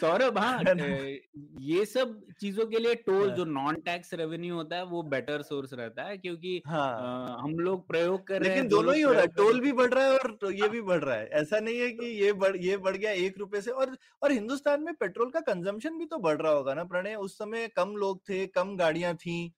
सौरभ 0.00 0.38
हाँ 0.38 0.58
ये 1.62 1.84
सब 1.84 2.20
चीज़ों 2.40 2.66
के 2.66 2.78
लिए 2.78 2.94
टोल 2.96 3.28
हाँ। 3.28 3.36
जो 3.36 3.44
नॉन 3.44 3.74
टैक्स 3.84 4.14
रेवेन्यू 4.14 4.54
होता 4.54 4.76
है 4.76 4.84
वो 4.84 5.02
बेटर 5.02 5.42
सोर्स 5.42 5.72
रहता 5.72 6.02
है 6.02 6.16
क्योंकि 6.18 6.60
हाँ 6.66 6.90
आ, 6.92 7.36
हम 7.42 7.58
लोग 7.58 7.86
प्रयोग 7.88 8.26
कर 8.26 8.40
रहे 8.40 8.48
हैं 8.48 8.56
लेकिन 8.56 8.68
दोनों 8.68 8.94
ही 8.94 9.02
हो 9.02 9.12
रहा 9.12 9.20
है 9.20 9.28
टोल 9.36 9.60
भी 9.60 9.72
बढ़ 9.72 9.92
रहा 9.94 10.04
है 10.04 10.18
और 10.18 10.36
तो 10.40 10.50
ये 10.50 10.60
हाँ। 10.60 10.68
भी 10.68 10.80
बढ़ 10.82 11.02
रहा 11.04 11.16
है 11.16 11.28
ऐसा 11.40 11.60
नहीं 11.60 11.80
है 11.80 11.90
कि 11.90 12.06
ये 12.24 12.32
बढ़ 12.34 12.56
ये 12.56 12.76
बढ़ 12.78 12.96
गया 12.96 13.10
एक 13.22 13.38
रुपए 13.38 13.60
से 13.60 13.70
और 13.70 13.96
और 14.22 14.32
हिंदुस्तान 14.32 14.82
में 14.82 14.94
पेट्रोल 14.94 15.30
का 15.30 15.40
कंजम्पशन 15.42 15.98
भी 15.98 16.06
तो 16.06 16.18
बढ़ 16.18 16.40
रहा 16.42 16.52
होगा 16.52 16.74
ना 16.74 16.84
प्रणय 16.84 17.14
उस 17.14 17.38
समय 17.38 17.68
कम 17.76 17.96
लोग 17.96 18.20
थे 18.28 18.46
कम 18.50 18.76
गाड़ियाँ 18.76 19.14
थी 19.16 19.52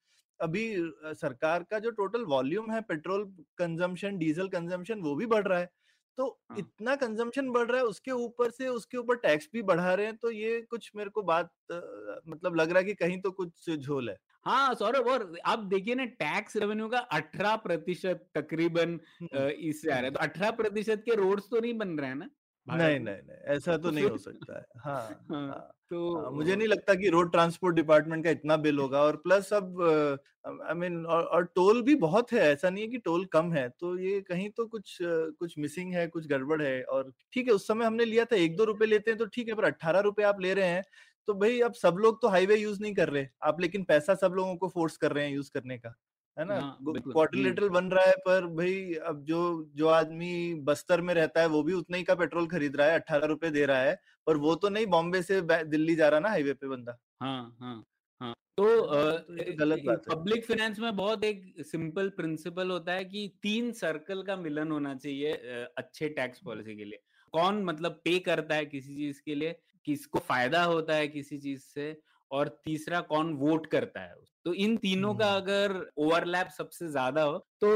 अभी 0.44 0.66
सरकार 1.16 1.62
का 1.70 1.78
जो 1.78 1.90
टोटल 1.92 2.24
वॉल्यूम 2.26 2.70
है 2.72 2.80
पेट्रोल 2.84 3.24
कंजम्पशन 3.58 4.18
डीजल 4.18 4.48
कंजम्पशन 4.50 5.00
वो 5.02 5.14
भी 5.16 5.26
बढ़ 5.28 5.46
रहा 5.48 5.58
है। 5.58 5.70
तो 6.18 6.26
हाँ. 6.44 6.58
इतना 6.58 6.94
कंजम्पशन 6.96 7.48
बढ़ 7.50 7.66
रहा 7.68 7.78
है 7.78 7.84
उसके 7.86 8.10
ऊपर 8.12 8.50
से 8.50 8.68
उसके 8.68 8.96
ऊपर 8.98 9.16
टैक्स 9.18 9.48
भी 9.52 9.62
बढ़ा 9.64 9.94
रहे 9.94 10.06
हैं 10.06 10.16
तो 10.16 10.30
ये 10.30 10.60
कुछ 10.70 10.90
मेरे 10.96 11.10
को 11.10 11.22
बात 11.24 11.50
मतलब 11.72 12.56
लग 12.56 12.70
रहा 12.70 12.78
है 12.78 12.84
कि 12.84 12.94
कहीं 12.94 13.20
तो 13.20 13.30
कुछ 13.32 13.70
झोल 13.70 14.10
है। 14.10 14.16
हाँ 14.46 14.74
सौरभ 14.74 15.06
और 15.08 15.32
आप 15.46 15.58
देखिए 15.66 15.94
ना 15.94 16.04
टैक्स 16.16 16.56
रेवेन्यू 16.56 16.88
का 16.88 16.98
अठारह 16.98 17.56
प्रतिशत 17.58 18.28
तकरीबन 18.34 18.98
इससे 19.34 19.90
आ 19.90 19.94
रहा 19.94 20.04
है। 20.04 20.10
तो 20.10 20.18
अठारह 20.20 20.50
प्रतिशत 20.52 21.02
के 21.06 21.14
रोड्स 21.16 21.48
तो 21.50 21.60
नहीं 21.60 21.74
बन 21.78 21.98
रहे 21.98 22.08
हैं 22.08 22.16
ना? 22.16 22.28
नहीं 22.66 22.98
नहीं 23.00 23.22
नहीं 23.22 23.36
ऐसा 23.54 23.76
तो 23.78 23.90
नहीं 23.90 24.06
हो 24.06 24.16
सकता 24.18 24.58
है। 24.58 24.64
हाँ, 24.84 25.24
हाँ, 25.30 25.48
हाँ 25.48 25.70
तो 25.90 25.98
हाँ, 26.14 26.30
मुझे 26.30 26.54
नहीं 26.56 26.68
लगता 26.68 26.94
कि 26.94 27.08
रोड 27.08 27.30
ट्रांसपोर्ट 27.32 27.76
डिपार्टमेंट 27.76 28.24
का 28.24 28.30
इतना 28.30 28.56
बिल 28.56 28.78
होगा 28.78 29.00
और 29.02 29.16
प्लस 29.16 29.52
अब 29.52 29.80
आई 30.46 30.74
मीन 30.74 31.04
और, 31.06 31.22
और 31.24 31.44
टोल 31.46 31.82
भी 31.82 31.94
बहुत 31.96 32.32
है 32.32 32.40
ऐसा 32.42 32.70
नहीं 32.70 32.84
है 32.84 32.88
कि 32.90 32.98
टोल 32.98 33.24
कम 33.26 33.52
है 33.52 33.68
तो 33.70 33.96
ये 33.98 34.20
कहीं 34.20 34.48
तो 34.50 34.66
कुछ 34.66 34.98
कुछ 35.02 35.54
मिसिंग 35.58 35.92
है 35.94 36.06
कुछ 36.08 36.26
गड़बड़ 36.26 36.60
है 36.62 36.82
और 36.86 37.12
ठीक 37.32 37.48
है 37.48 37.54
उस 37.54 37.66
समय 37.68 37.84
हमने 37.86 38.04
लिया 38.04 38.24
था 38.24 38.36
एक 38.36 38.56
दो 38.56 38.64
रुपए 38.64 38.86
लेते 38.86 39.10
हैं 39.10 39.18
तो 39.18 39.26
ठीक 39.26 39.48
है 39.48 39.54
पर 39.54 39.64
अट्ठारह 39.64 40.00
रुपए 40.00 40.22
आप 40.22 40.40
ले 40.40 40.54
रहे 40.54 40.68
हैं 40.68 40.82
तो 41.28 41.34
भाई 41.34 41.60
अब 41.60 41.72
सब 41.74 41.96
लोग 41.98 42.20
तो 42.22 42.28
हाईवे 42.28 42.56
यूज़ 42.56 42.80
नहीं 42.82 42.94
कर 42.94 43.08
रहे 43.08 43.26
आप 43.42 43.60
लेकिन 43.60 43.84
पैसा 43.84 44.14
सब 44.14 44.32
लोगों 44.32 44.56
को 44.56 44.68
फोर्स 44.68 44.96
कर 44.96 45.12
रहे 45.12 45.24
हैं 45.24 45.32
यूज़ 45.34 45.50
करने 45.50 45.78
का। 45.78 45.94
है 46.36 46.44
ना? 46.44 46.58
क्वाड्रिलेटरल 46.82 47.68
बन 47.68 47.88
रहा 47.88 48.04
है 48.04 48.14
पर 48.18 48.46
भाई 48.56 48.94
अब 49.06 49.24
जो 49.24 49.40
जो 49.74 49.88
आदमी 49.88 50.32
बस्तर 50.62 51.00
में 51.00 51.14
रहता 51.14 51.40
है 51.40 51.46
वो 51.46 51.62
भी 51.62 51.72
उतना 51.72 51.96
ही 51.96 52.04
का 52.04 52.14
पेट्रोल 52.14 52.46
खरीद 52.46 52.76
रहा 52.76 52.86
है 52.86 52.94
अट्ठारह 52.94 53.26
रुपए 53.26 53.50
दे 53.50 53.64
रहा 53.66 53.80
है 53.80 53.96
और 54.26 54.36
वो 54.36 54.54
तो 54.54 54.68
नहीं 54.68 54.86
बॉम्बे 54.86 55.22
से 55.22 55.40
दिल्ली 55.42 55.94
जा 55.94 56.08
रहा 56.08 56.20
ना 56.20 56.28
हाईवे 56.28 56.52
पे 56.54 56.68
बंदा। 56.68 56.98
हाँ 57.20 57.56
हाँ 57.60 57.74
हाँ। 58.20 58.32
तो, 58.58 58.64
तो, 58.64 59.18
तो 59.18 59.52
गलत 59.56 59.82
बात 59.86 60.02
है। 60.08 60.14
पब्लिक 60.16 60.44
फाइनेंस 60.46 60.78
में 60.78 60.96
बहुत 60.96 61.24
एक 61.24 61.54
सिंपल 61.66 62.08
प्रिंसिपल 62.08 62.70
होता 62.70 62.92
है 62.92 63.04
कि 63.04 63.26
तीन 63.42 63.72
सर्कल 63.72 64.22
का 64.22 64.36
मिलन 64.36 64.70
होना 64.70 64.94
चाहिए 64.94 65.32
अच्छे 65.78 66.08
टैक्स 66.08 66.40
पॉलिसी 66.44 66.76
के 66.76 66.84
लिए। 66.84 66.98
कौन 67.34 67.62
मतलब 67.64 68.00
पे 68.04 68.18
करता 68.18 68.54
है 68.54 68.66
किसी 68.66 68.94
चीज़ 68.96 69.20
के 69.24 69.34
लिए 69.34 69.56
किसको 69.86 70.18
फ़ायदा 70.18 70.62
होता 70.64 70.94
है 70.94 71.08
किसी 71.08 71.38
चीज़ 71.38 71.62
से 71.64 71.92
और 72.34 72.48
तीसरा 72.64 73.00
कौन 73.06 73.32
वोट 73.36 73.66
करता 73.68 74.00
है? 74.00 74.14
तो 74.46 74.52
इन 74.56 74.76
तीनों 74.76 75.14
का 75.14 75.26
अगर 75.34 75.72
ओवरलैप 75.98 76.48
सबसे 76.48 76.88
ज़्यादा 76.88 77.22
हो 77.22 77.38
तो 77.60 77.68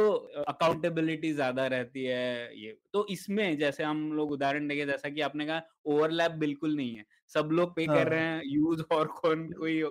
अकाउंटेबिलिटी 0.45 1.33
ज़्यादा 1.33 1.67
रहती 1.67 2.05
है 2.05 2.61
ये। 2.61 2.77
तो 2.93 3.07
इसमें 3.11 3.59
जैसे 3.59 3.85
हम 3.85 4.13
लोग 4.13 4.33
उदाहरण 4.33 4.69
देंगे 4.69 4.87
जैसा 4.87 5.09
कि 5.09 5.21
आपने 5.21 5.47
कहा 5.47 5.63
ओवरलैप 5.87 6.33
बिल्कुल 6.39 6.77
नहीं 6.77 6.95
है। 6.95 7.05
सब 7.31 7.49
लोग 7.53 7.75
पे 7.77 7.87
हाँ। 7.87 7.89
कर 7.89 8.09
रहे 8.09 8.21
हैं। 8.23 8.43
यूज़ 8.47 8.83
और 8.93 9.09
कौन 9.17 9.49
कोई 9.53 9.83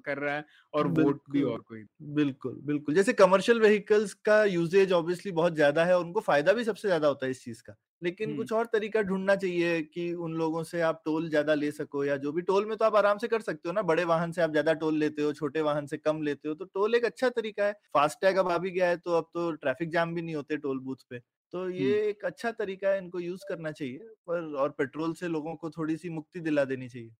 कर 0.00 0.18
रहा 0.18 0.34
है 0.36 0.44
और 0.74 0.86
वोट 0.90 1.22
भी 1.30 1.42
और 1.44 1.62
कोई 1.62 1.84
बिल्कुल 2.14 2.54
बिल्कुल। 2.62 2.94
जैसे 2.94 3.12
कमर्शियल 3.14 3.60
व्हीकल्स 3.60 4.12
का 4.22 4.42
यूजेज 4.46 4.92
ऑब्वियसली 4.92 5.32
बहुत 5.32 5.54
ज़्यादा 5.54 5.84
है 5.84 5.96
और 5.96 6.04
उनको 6.04 6.20
फ़ायदा 6.22 6.52
भी 6.52 6.64
सबसे 6.64 6.88
ज़्यादा 6.88 7.08
होता 7.08 7.26
है 7.26 7.30
इस 7.30 7.42
चीज़ 7.44 7.62
का। 7.62 7.74
लेकिन 8.02 8.34
कुछ 8.34 8.52
और 8.52 8.66
तरीका 8.68 9.02
ढूंढना 9.02 9.34
चाहिए 9.36 9.80
कि 9.84 10.12
उन 10.16 10.32
लोगों 10.34 10.62
से 10.64 10.80
आप 10.82 11.00
टोल 11.04 11.28
ज़्यादा 11.30 11.54
ले 11.54 11.70
सको 11.72 12.04
या 12.04 12.16
जो 12.18 12.32
भी 12.32 12.42
टोल 12.44 12.66
में 12.66 12.76
तो 12.76 12.84
आप 12.84 12.96
आराम 12.96 13.18
से 13.18 13.28
कर 13.28 13.40
सकते 13.42 13.68
हो 13.68 13.72
ना 13.72 13.82
बड़े 13.84 14.04
वाहन 14.06 14.32
से 14.32 14.42
आप 14.42 14.50
ज़्यादा 14.50 14.72
टोल 14.76 14.98
लेते 14.98 15.22
हो 15.22 15.32
छोटे 15.34 15.60
वाहन 15.62 15.86
से 15.86 15.96
कम 15.98 16.22
लेते 16.22 16.48
हो 16.48 16.54
तो 16.54 16.64
टोल 16.66 16.94
एक 16.94 17.04
अच्छा 17.04 17.28
तरीका 17.30 17.66
है। 17.66 17.72
फास्टैग 17.94 18.36
अब 18.38 18.48
आ 18.50 18.58
भी 18.58 18.70
गया 18.72 18.88
है 18.88 18.96
तो 18.98 19.12
अब 19.14 19.30
तो 19.34 19.50
ट्रैफ़िक 19.54 19.90
जाम 19.90 20.14
भी 20.14 20.22
नहीं 20.22 20.34
होते 20.36 20.56
टोल 20.58 20.80
बूथ 20.80 21.04
पे। 21.10 21.20
तो 21.52 21.68
ये 21.70 22.00
एक 22.08 22.24
अच्छा 22.24 22.50
तरीका 22.52 22.88
है 22.90 22.98
इनको 22.98 23.20
यूज़ 23.20 23.44
करना 23.48 23.70
चाहिए 23.72 23.98
पर 24.26 24.54
और 24.56 24.70
पेट्रोल 24.78 25.14
से 25.14 25.28
लोगों 25.28 25.54
को 25.56 25.70
थोड़ी 25.70 25.96
सी 25.96 26.08
मुक्ति 26.10 26.40
दिला 26.40 26.64
देनी 26.66 26.88
चाहिए। 26.88 27.10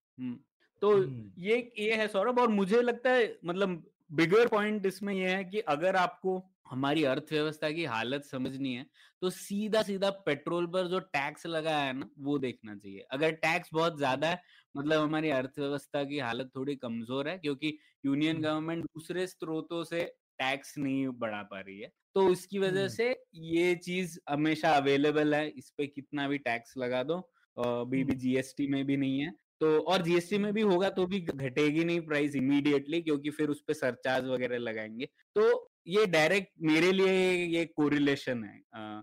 तो 0.82 0.92
ये 1.38 1.58
ये 1.78 1.94
है 1.96 2.06
सौरभ 2.08 2.38
और 2.38 2.48
मुझे 2.50 2.80
लगता 2.82 3.10
है 3.10 3.38
मतलब 3.44 3.82
बिगर 4.12 4.48
पॉइंट 4.48 4.86
इसमें 4.86 5.12
ये 5.14 5.28
है 5.28 5.44
कि 5.44 5.60
अगर 5.70 5.96
आपको 5.96 6.42
हमारी 6.70 7.04
अर्थव्यवस्था 7.04 7.70
की 7.72 7.84
हालत 7.86 8.24
समझनी 8.24 8.74
है 8.74 8.86
तो 9.22 9.30
सीधा 9.30 9.82
सीधा 9.82 10.10
पेट्रोल 10.26 10.66
पर 10.66 10.86
जो 10.88 10.98
टैक्स 11.00 11.46
लगा 11.46 11.76
है 11.78 11.92
ना 11.92 12.08
वो 12.20 12.38
देखना 12.38 12.74
चाहिए। 12.76 13.00
अगर 13.12 13.30
टैक्स 13.36 13.68
बहुत 13.72 13.96
ज़्यादा 13.98 14.28
है 14.28 14.42
मतलब 14.74 15.02
हमारी 15.02 15.30
अर्थव्यवस्था 15.32 16.04
की 16.04 16.18
हालत 16.20 16.50
थोड़ी 16.56 16.76
कमज़ोर 16.76 17.28
है 17.28 17.36
क्योंकि 17.38 17.76
यूनियन 18.06 18.40
गवर्नमेंट 18.42 18.84
दूसरे 18.86 19.26
स्रोतों 19.26 19.82
से 19.84 20.04
टैक्स 20.38 20.76
नहीं 20.78 21.06
बढ़ा 21.18 21.42
पा 21.44 21.60
रही 21.60 21.78
है 21.80 21.90
तो 22.16 22.28
इसकी 22.32 22.58
वजह 22.58 22.86
से 22.88 23.08
ये 23.36 23.74
चीज़ 23.74 24.18
हमेशा 24.30 24.70
अवेलेबल 24.72 25.34
है 25.34 25.48
इस 25.48 25.70
पे 25.78 25.86
कितना 25.86 26.28
भी 26.28 26.38
टैक्स 26.38 26.76
लगा 26.78 27.02
दो 27.02 27.16
अभी 27.56 28.02
भी 28.04 28.14
जीएसटी 28.14 28.66
में 28.66 28.84
भी 28.86 28.96
नहीं 28.96 29.20
है। 29.20 29.30
तो 29.60 29.78
और 29.80 30.02
जीएसटी 30.02 30.38
में 30.38 30.52
भी 30.52 30.62
होगा 30.62 30.88
तो 30.90 31.06
भी 31.06 31.20
घटेगी 31.20 31.84
नहीं 31.84 32.00
प्राइस 32.00 32.34
इमीडिएटली 32.36 33.00
क्योंकि 33.02 33.30
फिर 33.30 33.48
उस 33.48 33.62
पर 33.68 33.74
सरचार्ज 33.74 34.24
वगैरह 34.26 34.58
लगाएँगे। 34.58 35.06
तो 35.36 35.70
ये 35.86 36.06
डायरेक्ट 36.06 36.48
मेरे 36.62 36.92
लिए 36.92 37.32
ये 37.48 37.64
कोरिलेशन 37.66 38.44
है। 38.44 38.60
आ, 38.74 39.02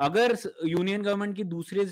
अगर 0.00 0.36
यूनियन 0.66 1.02
गवर्नमेंट 1.02 1.36
की 1.36 1.44
दूसरे 1.44 1.84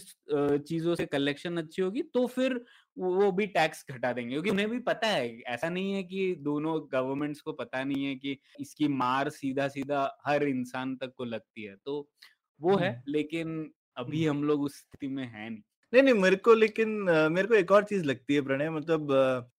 चीज़ों 0.59 0.95
से 0.95 1.07
कलेक्शन 1.07 1.57
अच्छी 1.57 1.83
होगी 1.83 2.03
तो 2.14 2.26
फिर 2.26 2.55
वो 2.99 3.33
भी 3.33 3.47
टैक्स 3.47 3.85
घटा 3.91 4.13
देंगे 4.13 4.31
क्योंकि 4.31 4.51
उन्हें 4.51 4.71
भी 4.71 4.79
पता 4.79 5.09
है 5.09 5.41
ऐसा 5.41 5.69
नहीं 5.69 5.93
है 5.93 6.03
कि 6.03 6.35
दोनों 6.35 6.81
गवर्नमेंट्स 6.93 7.41
को 7.41 7.53
पता 7.53 7.85
नहीं 7.85 8.05
है 8.05 8.15
कि 8.15 8.39
इसकी 8.61 8.89
मार 8.89 9.29
सीधा 9.29 9.69
सीधा 9.69 10.19
हर 10.27 10.45
इंसान 10.45 10.97
तक 10.97 11.13
को 11.17 11.25
लगती 11.25 11.63
है 11.63 11.77
तो 11.77 12.09
वो 12.61 12.77
है 12.77 13.03
लेकिन 13.09 13.73
अभी 13.97 14.27
हम 14.27 14.45
लोग 14.45 14.63
उस 14.63 14.77
स्थिति 14.77 15.09
में 15.09 15.27
है 15.27 15.51
नहीं। 15.51 15.63
नहीं 15.95 16.03
नहीं 16.03 16.15
मेरे 16.15 16.37
को 16.37 16.55
लेकिन 16.55 16.89
मेरे 17.33 17.49
को 17.49 17.55
एक 17.55 17.71
और 17.73 17.85
चीज़ 17.85 18.05
लगती 18.05 18.35
है 18.35 18.41
प्रणय 18.43 18.71
मतलब 18.71 19.11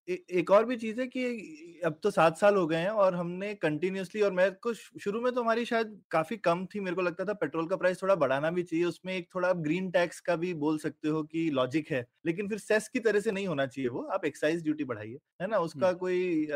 ए, 0.10 0.14
एक 0.32 0.52
और 0.52 0.66
भी 0.66 0.76
चीज़ 0.78 1.00
है 1.02 1.06
कि 1.08 1.82
अब 1.86 2.00
तो 2.04 2.12
सात 2.12 2.38
साल 2.38 2.56
हो 2.56 2.66
गए 2.68 2.78
हैं 2.78 2.90
और 2.90 3.16
हमने 3.16 3.54
कंटिन्यूसली 3.56 4.22
और 4.22 4.32
मैं 4.32 4.52
कुछ 4.56 4.78
शुरू 5.02 5.22
में 5.22 5.32
तो 5.34 5.42
हमारी 5.42 5.66
शायद 5.66 6.02
काफ़ी 6.12 6.38
कम 6.38 6.66
थी 6.66 6.80
मेरे 6.80 6.96
को 6.96 7.02
लगता 7.02 7.26
था 7.26 7.34
पेट्रोल 7.34 7.68
का 7.68 7.76
प्राइस 7.76 8.02
थोड़ा 8.02 8.16
बढ़ाना 8.16 8.52
भी 8.52 8.64
चाहिए 8.64 8.86
उसमें 8.86 9.14
एक 9.16 9.28
थोड़ा 9.36 9.50
आप 9.50 9.58
ग्रीन 9.58 9.90
टैक्स 9.92 10.20
का 10.22 10.36
भी 10.36 10.54
बोल 10.56 10.78
सकते 10.80 11.08
हो 11.08 11.24
कि 11.24 11.50
लॉजिक 11.52 11.92
है 11.92 12.06
लेकिन 12.26 12.50
फिर 12.50 12.58
सेस 12.58 12.88
की 12.88 13.00
तरह 13.00 13.20
से 13.20 13.32
नहीं 13.32 13.48
होना 13.48 13.66
चाहिए 13.66 13.90
वो 13.90 14.02
आप 14.10 14.26
एक्साइज 14.26 14.64
ड्यूटी 14.64 14.84
बढ़ाइए 14.84 15.18
है 15.42 15.48
ना? 15.48 15.58
उसका 15.60 15.92
कोई 15.94 16.48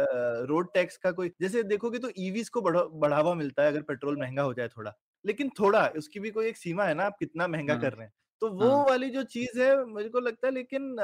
रोड 0.46 0.74
टैक्स 0.74 0.98
का 0.98 1.12
कोई 1.12 1.32
जैसे 1.42 1.64
देखोगे 1.64 2.00
तो 2.00 2.10
ईवीज 2.20 2.50
को 2.50 2.62
बढ़ावा 2.62 3.34
मिलता 3.36 3.64
है 3.64 3.68
अगर 3.68 3.82
पेट्रोल 3.84 4.18
महँगा 4.18 4.42
हो 4.42 4.54
जाए 4.54 4.68
थोड़ा 4.68 4.94
लेकिन 5.26 5.50
थोड़ा 5.60 5.88
उसकी 5.98 6.20
भी 6.20 6.30
कोई 6.32 6.48
एक 6.48 6.58
सीमा 6.58 6.86
है 6.86 6.94
ना 6.94 7.04
आप 7.04 7.16
कितना 7.20 7.48
महँगा 7.48 7.76
हाँ। 7.76 7.78
कर 7.78 7.94
रहे 7.94 8.06
हैं। 8.06 8.14
तो 8.42 8.50
वो 8.52 8.70
हाँ। 8.70 8.84
वाली 8.84 9.10
जो 9.12 9.24
चीज़ 9.26 9.60
है 9.62 9.84
मुझे 9.86 10.10
को 10.10 10.20
लगता 10.20 10.48
है 10.48 10.54
लेकिन 10.54 10.96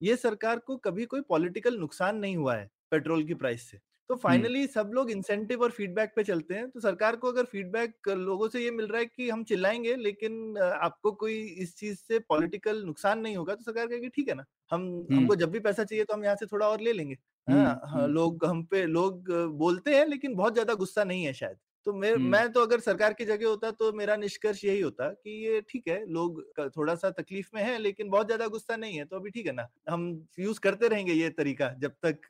ये 0.00 0.16
सरकार 0.16 0.58
को 0.60 0.76
कभी 0.78 1.04
कोई 1.06 1.20
पॉलिटिकल 1.28 1.76
नुकसान 1.78 2.16
नहीं 2.18 2.36
हुआ 2.36 2.54
है 2.56 2.70
पेट्रोल 2.90 3.24
की 3.24 3.34
प्राइस 3.34 3.62
से। 3.62 3.78
तो 4.10 4.16
फाइनली 4.16 4.66
सब 4.66 4.90
लोग 4.94 5.10
इंसेंटिव 5.10 5.62
और 5.62 5.70
फीडबैक 5.70 6.12
पे 6.16 6.22
चलते 6.24 6.54
हैं 6.54 6.68
तो 6.70 6.80
सरकार 6.80 7.16
को 7.16 7.28
अगर 7.28 7.44
फीडबैक 7.46 8.08
लोगों 8.10 8.48
से 8.48 8.60
ये 8.60 8.70
मिल 8.70 8.86
रहा 8.88 8.98
है 9.00 9.06
कि 9.06 9.28
हम 9.30 9.44
चिल्लाएँगे 9.44 9.94
लेकिन 9.98 10.58
आपको 10.60 11.12
कोई 11.14 11.36
इस 11.58 11.76
चीज़ 11.76 11.98
से 11.98 12.18
पॉलिटिकल 12.24 12.82
नुकसान 12.84 13.20
नहीं 13.20 13.36
होगा 13.36 13.54
तो 13.54 13.62
सरकार 13.62 13.86
कहेगी 13.86 14.08
ठीक 14.10 14.28
है 14.28 14.34
ना 14.34 14.44
हम 14.72 14.86
हमको 15.14 15.36
जब 15.36 15.50
भी 15.50 15.60
पैसा 15.60 15.84
चाहिए 15.84 16.04
तो 16.04 16.14
हम 16.14 16.24
यहाँ 16.24 16.36
से 16.36 16.46
थोड़ा 16.46 16.68
और 16.68 16.80
ले 16.80 16.92
लेंगे। 16.92 17.16
हाँ, 17.48 17.80
हाँ। 17.86 18.06
लोग 18.08 18.44
हम 18.46 18.64
पे 18.66 18.84
लोग 18.88 19.30
बोलते 19.58 19.96
हैं 19.96 20.06
लेकिन 20.06 20.34
बहुत 20.36 20.52
ज़्यादा 20.52 20.74
गुस्सा 20.76 21.04
नहीं 21.04 21.24
है 21.24 21.32
शायद। 21.34 21.58
तो 21.86 21.92
मैं 21.94 22.14
मैं 22.26 22.48
तो 22.52 22.60
अगर 22.62 22.80
सरकार 22.80 23.12
की 23.12 23.24
जगह 23.24 23.48
होता 23.48 23.70
तो 23.72 23.92
मेरा 23.92 24.16
निष्कर्ष 24.16 24.64
यही 24.64 24.80
होता 24.80 25.08
कि 25.10 25.30
ये 25.46 25.60
ठीक 25.68 25.88
है 25.88 26.04
लोग 26.08 26.42
थोड़ा 26.76 26.94
सा 26.94 27.10
तकलीफ़ 27.12 27.50
में 27.54 27.62
है 27.62 27.78
लेकिन 27.78 28.10
बहुत 28.10 28.26
ज़्यादा 28.26 28.46
गुस्सा 28.48 28.76
नहीं 28.76 28.96
है 28.98 29.04
तो 29.04 29.16
अभी 29.16 29.30
ठीक 29.30 29.46
है 29.46 29.52
ना 29.52 29.68
हम 29.90 30.06
यूज़ 30.38 30.60
करते 30.60 30.88
रहेंगे 30.88 31.12
ये 31.12 31.30
तरीका 31.32 31.68
जब 31.78 31.94
तक 32.04 32.26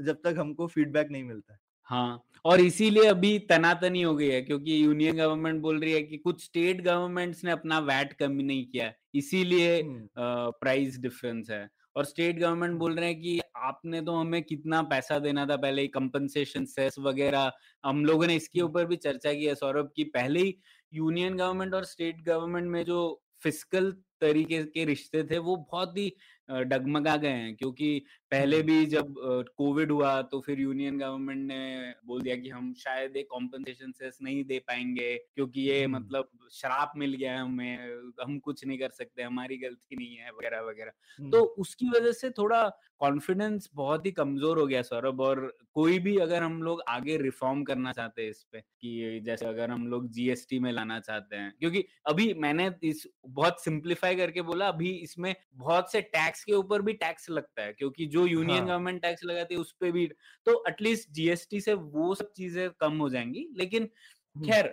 जब 0.00 0.20
तक 0.24 0.34
हमको 0.38 0.66
फीडबैक 0.68 1.10
नहीं 1.10 1.24
मिलता 1.24 1.52
है। 1.52 1.58
हाँ 1.90 2.22
और 2.44 2.60
इसीलिए 2.60 3.06
अभी 3.06 3.38
तनातनी 3.48 4.02
हो 4.02 4.14
गई 4.16 4.28
है 4.28 4.40
क्योंकि 4.42 4.82
यूनियन 4.84 5.16
गवर्नमेंट 5.16 5.60
बोल 5.62 5.80
रही 5.80 5.92
है 5.92 6.02
कि 6.02 6.16
कुछ 6.18 6.44
स्टेट 6.44 6.80
गवर्नमेंट्स 6.82 7.44
ने 7.44 7.50
अपना 7.50 7.78
वैट 7.82 8.12
कम 8.12 8.32
नहीं 8.32 8.64
किया 8.66 8.92
इसीलिए 9.14 9.80
प्राइस 10.18 10.98
डिफरेंस 11.00 11.50
है। 11.50 11.68
और 11.98 12.04
स्टेट 12.04 12.38
गवर्नमेंट 12.38 12.78
बोल 12.78 12.94
रहे 12.96 13.08
हैं 13.08 13.20
कि 13.20 13.40
आपने 13.58 14.00
तो 14.02 14.12
हमें 14.14 14.42
कितना 14.44 14.82
पैसा 14.84 15.18
देना 15.18 15.46
था 15.46 15.56
पहले 15.58 15.82
ही 15.82 15.88
कंपनसेशन 15.88 16.64
सेस 16.66 16.98
वगैरह। 17.00 17.50
हम 17.84 18.04
लोगों 18.04 18.26
ने 18.26 18.34
इसके 18.36 18.60
ऊपर 18.62 18.84
भी 18.86 18.96
चर्चा 18.98 19.32
की 19.32 19.44
है, 19.44 19.54
सौरभ, 19.54 19.90
की 19.96 20.04
पहले 20.06 20.40
ही 20.40 20.54
यूनियन 20.92 21.36
गवर्नमेंट 21.36 21.74
और 21.74 21.84
स्टेट 21.86 22.22
गवर्नमेंट 22.24 22.70
में 22.70 22.84
जो 22.84 23.00
फ़िज़िकल 23.42 23.90
तरीके 24.20 24.62
के 24.64 24.84
रिश्ते 24.84 25.22
थे, 25.24 25.38
वो 25.38 25.56
बहुत 25.56 25.98
ही 25.98 26.12
डगमगा 26.48 27.16
गए 27.16 27.28
हैं। 27.30 27.54
क्योंकि 27.56 28.04
पहले 28.32 28.60
भी 28.62 28.84
जब 28.86 29.14
कोविड 29.56 29.90
हुआ 29.92 30.20
तो 30.22 30.40
फिर 30.40 30.60
यूनियन 30.60 30.98
गवर्नमेंट 30.98 31.46
ने 31.46 31.94
बोल 32.06 32.20
दिया 32.22 32.36
कि 32.36 32.48
हम 32.48 32.72
शायद 32.74 33.16
एक 33.16 33.26
कॉम्पनसेशन 33.30 33.92
सेस 33.92 34.18
नहीं 34.22 34.44
दे 34.44 34.58
पाएँगे 34.58 35.16
क्योंकि 35.34 35.60
ये 35.60 35.86
मतलब 35.86 36.28
श्राप 36.52 36.92
मिल 36.96 37.14
गया 37.14 37.32
है 37.32 37.38
हमें 37.38 38.12
हम 38.22 38.38
कुछ 38.38 38.64
नहीं 38.66 38.78
कर 38.78 38.90
सकते 38.90 39.22
हमारी 39.22 39.56
गलती 39.56 39.96
नहीं 39.96 40.16
है 40.16 40.30
वगैरह 40.30 40.60
वगैरह। 40.60 41.30
तो 41.30 41.42
उसकी 41.58 41.88
वजह 41.90 42.12
से 42.12 42.30
थोड़ा 42.30 42.62
कॉन्फिडेंस 43.00 43.68
बहुत 43.74 44.06
ही 44.06 44.10
कमज़ोर 44.10 44.58
हो 44.58 44.66
गया 44.66 44.82
सौरभ 44.82 45.20
और 45.20 45.40
कोई 45.74 45.98
भी 45.98 46.16
अगर 46.16 46.42
हम 46.42 46.62
लोग 46.62 46.82
आगे 46.88 47.16
रिफॉर्म 47.16 47.62
करना 47.64 47.92
चाहते 47.92 48.22
हैं 48.22 48.30
इस 48.30 48.42
पे 48.52 48.60
कि 48.60 49.20
जैसे 49.24 49.46
अगर 49.46 49.70
हम 49.70 49.86
लोग 49.86 50.08
जीएसटी 50.10 50.58
में 50.58 50.70
लाना 50.72 50.98
चाहते 51.00 51.36
हैं 51.36 51.52
क्योंकि 51.60 51.84
अभी 52.06 52.32
मैंने 52.34 52.70
इस 52.82 53.06
बहुत 53.28 53.62
सिंप्लीफाई 53.64 54.16
करके 54.16 54.42
बोला 54.42 54.68
अभी 54.68 54.90
इसमें 54.90 55.34
बहुत 55.56 55.92
से 55.92 56.00
टैक्स 56.00 56.44
के 56.44 56.52
ऊपर 56.52 56.82
भी 56.82 56.92
टैक्स 56.94 57.30
लगता 57.30 57.62
है 57.62 57.72
क्योंकि 57.72 58.06
जो 58.06 58.17
यूनियन 58.26 58.66
गवर्नमेंट 58.66 59.00
टैक्स 59.02 59.24
लगाती 59.24 59.54
है 59.54 59.60
उस 59.60 59.72
पर 59.74 59.90
भी 59.92 60.06
तो 60.46 60.62
एटलीस्ट 60.68 61.10
जीएसटी 61.12 61.60
से 61.60 61.74
वो 61.74 62.14
सब 62.14 62.32
चीज़ें 62.32 62.68
कम 62.80 62.98
हो 62.98 63.08
जाएँगी। 63.10 63.48
लेकिन 63.56 63.88
खैर 64.36 64.66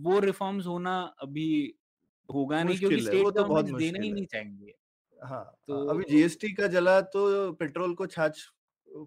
वो 0.00 0.18
रिफॉर्म्स 0.20 0.66
होना 0.66 0.98
अभी 1.22 1.48
होगा 2.28 2.62
नहीं 2.62 2.78
क्योंकि 2.78 3.02
स्टेट 3.02 3.30
तो 3.32 3.44
बहुत 3.44 3.66
देना 3.74 4.00
ही 4.00 4.10
नहीं 4.10 4.26
चाहेंगे। 4.26 4.74
हाँ 5.18 5.44
तो 5.68 5.80
अभी 5.84 6.04
जीएसटी 6.06 6.52
का 6.54 6.66
जला 6.68 7.00
तो 7.08 7.52
पेट्रोल 7.54 7.94
को 7.94 8.06
छाछ 8.08 8.40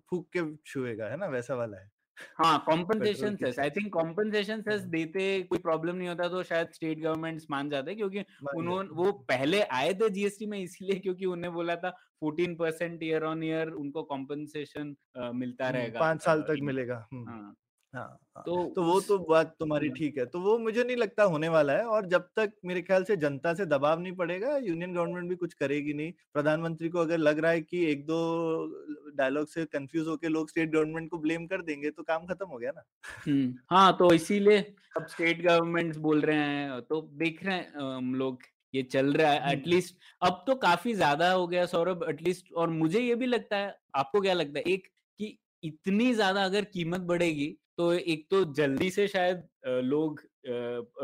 फूक 0.01 0.29
के 0.35 0.41
छुएगा 0.65 1.07
है 1.07 1.17
ना? 1.17 1.27
वैसा 1.27 1.55
वाला 1.55 1.77
है। 1.77 1.91
हाँ 2.37 2.57
compensation 2.65 3.35
cess 3.35 3.59
I 3.59 3.69
think 3.69 3.91
compensation 3.93 4.61
cess 4.61 4.81
देते 4.89 5.25
कोई 5.43 5.59
प्रॉब्लम 5.59 5.95
नहीं 5.95 6.07
होता 6.07 6.27
तो 6.27 6.43
शायद 6.43 6.71
स्टेट 6.73 6.99
गवर्नमेंट 6.99 7.41
मान 7.51 7.69
जाते 7.69 7.95
क्योंकि 7.95 8.23
उन्होंने 8.55 8.89
वो 8.93 9.11
पहले 9.29 9.61
आए 9.73 9.93
थे 9.93 10.09
जीएसटी 10.09 10.45
में 10.45 10.59
इसलिए 10.59 10.99
क्योंकि 10.99 11.25
उन्हें 11.27 11.53
बोला 11.53 11.75
था 11.75 11.95
14 12.23 12.55
परसेंट 12.59 13.03
ईयर 13.03 13.23
ऑन 13.23 13.43
ईयर 13.43 13.69
उनको 13.75 14.03
कॉम्पनसेशन 14.05 14.95
मिलता 15.35 15.69
रहेगा 15.69 15.99
पाँच 15.99 16.23
साल 16.23 16.41
तक 16.41 16.59
मिलेगा 16.63 17.07
हाँ। 17.13 17.55
हाँ, 17.93 18.19
हाँ 18.35 18.43
तो 18.45 18.55
तो 18.75 18.83
वो 18.83 18.99
तो 19.01 19.17
बात 19.21 19.55
तुम्हारी 19.59 19.89
ठीक 19.91 20.17
है 20.17 20.25
तो 20.27 20.39
वो 20.41 20.57
मुझे 20.59 20.83
नहीं 20.83 20.95
लगता 20.97 21.23
होने 21.25 21.47
वाला 21.49 21.73
है 21.73 21.85
और 21.87 22.05
जब 22.07 22.27
तक 22.35 22.51
मेरे 22.65 22.81
ख्याल 22.81 23.03
से 23.05 23.15
जनता 23.17 23.53
से 23.53 23.65
दबाव 23.67 23.99
नहीं 24.01 24.13
पड़ेगा 24.15 24.55
यूनियन 24.59 24.93
गवर्नमेंट 24.93 25.29
भी 25.29 25.35
कुछ 25.37 25.53
करेगी 25.55 25.93
नहीं। 25.93 26.11
प्रधानमंत्री 26.33 26.89
को 26.89 26.99
अगर 26.99 27.17
लग 27.19 27.39
रहा 27.39 27.51
है 27.51 27.61
कि 27.63 27.85
एक 27.85 28.05
दो 28.05 28.19
डायलॉग 29.15 29.47
से 29.49 29.65
कंफ्यूज 29.67 30.07
होकर 30.07 30.29
लोग 30.29 30.49
स्टेट 30.49 30.71
गवर्नमेंट 30.71 31.09
को 31.11 31.17
ब्लेम 31.19 31.47
कर 31.47 31.61
देंगे 31.63 31.91
तो 31.91 32.03
काम 32.03 32.25
खत्म 32.27 32.47
हो 32.47 32.57
गया 32.57 32.71
ना। 32.71 32.83
हाँ 33.71 33.91
तो 33.93 34.13
इसीलिए 34.13 34.57
अब 34.95 35.05
स्टेट 35.07 35.41
गवर्नमेंट 35.43 35.97
बोल 35.99 36.21
रहे 36.21 36.37
हैं 36.37 36.81
तो 36.83 37.01
देख 37.15 37.43
रहे 37.43 37.55
हैं 37.55 37.73
हम 37.87 38.13
लोग 38.15 38.43
ये 38.73 38.81
चल 38.83 39.11
रहा 39.13 39.31
है। 39.31 39.51
एटलीस्ट 39.53 39.95
अब 40.21 40.43
तो 40.47 40.55
काफ़ी 40.57 40.93
ज़्यादा 40.93 41.31
हो 41.31 41.47
गया 41.47 41.65
सौरभ 41.65 42.03
एटलीस्ट 42.09 42.51
और 42.53 42.69
मुझे 42.71 42.99
ये 43.01 43.15
भी 43.15 43.25
लगता 43.25 43.57
है 43.57 43.75
आपको 43.95 44.21
क्या 44.21 44.33
लगता 44.33 44.59
है 44.59 44.63
एक 44.67 44.87
कि 45.19 45.37
इतनी 45.63 46.13
ज़्यादा 46.13 46.43
अगर 46.45 46.65
कीमत 46.67 47.01
बढ़ेगी 47.03 47.55
तो 47.77 47.91
एक 47.93 48.25
तो 48.31 48.43
जल्दी 48.53 48.89
से 48.91 49.07
शायद 49.07 49.43
लोग 49.67 50.21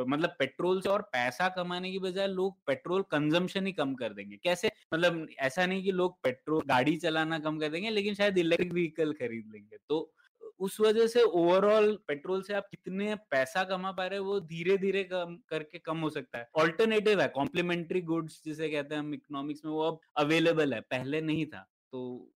मतलब 0.10 0.36
पेट्रोल 0.40 0.82
से 0.82 0.90
और 0.90 1.02
पैसा 1.14 1.48
कमाने 1.50 1.92
की 1.92 2.00
बजाय 2.00 2.28
लोग 2.28 2.58
पेट्रोल 2.68 3.02
कंजम्पशन 3.12 3.66
ही 3.68 3.72
कम 3.74 3.94
कर 3.96 4.14
देंगे। 4.14 4.38
कैसे? 4.44 4.72
मतलब 4.94 5.28
ऐसा 5.40 5.66
नहीं 5.66 5.84
कि 5.84 5.92
लोग 5.92 6.18
पेट्रोल, 6.24 6.62
गाड़ी 6.68 6.96
चलाना 6.98 7.40
कम 7.40 7.60
कर 7.60 7.70
देंगे, 7.70 7.90
लेकिन 7.90 8.16
शायद 8.16 8.38
इलेक्ट्रिक 8.38 8.74
व्हीकल 8.74 9.14
खरीद 9.14 9.52
लेंगे। 9.54 9.78
तो 9.90 10.12
उस 10.60 10.80
वजह 10.82 11.08
से 11.08 11.22
ओवरऑल 11.22 11.98
पेट्रोल 12.08 12.42
से 12.42 12.54
आप 12.54 12.68
कितने 12.72 13.16
पैसा 13.32 13.64
कमा 13.64 13.92
पा 13.92 14.06
रहे 14.08 14.20
वो 14.20 14.40
धीरे 14.42 14.78
धीरे 14.78 15.04
कम 15.04 15.38
करके 15.50 15.80
कम 15.80 15.98
हो 15.98 16.10
सकता 16.10 16.38
है। 16.38 16.48
ऑल्टरनेटिव 16.56 17.22
है, 17.22 17.28
कॉम्प्लीमेंट्री 17.30 18.02
गुड्स 18.04 18.42
जिसे 18.46 18.70
कहते 18.70 18.96
हैं 18.96 19.02
हम 19.02 19.14
इकोनॉमिक्स 19.14 19.66
में, 19.66 19.72
वो 19.72 19.82
अब 19.82 20.00
अवेलेबल 20.18 20.74
है, 20.74 20.80
पहले 20.82 21.22
नहीं 21.22 21.46
था। 21.46 21.66
तो 21.92 22.30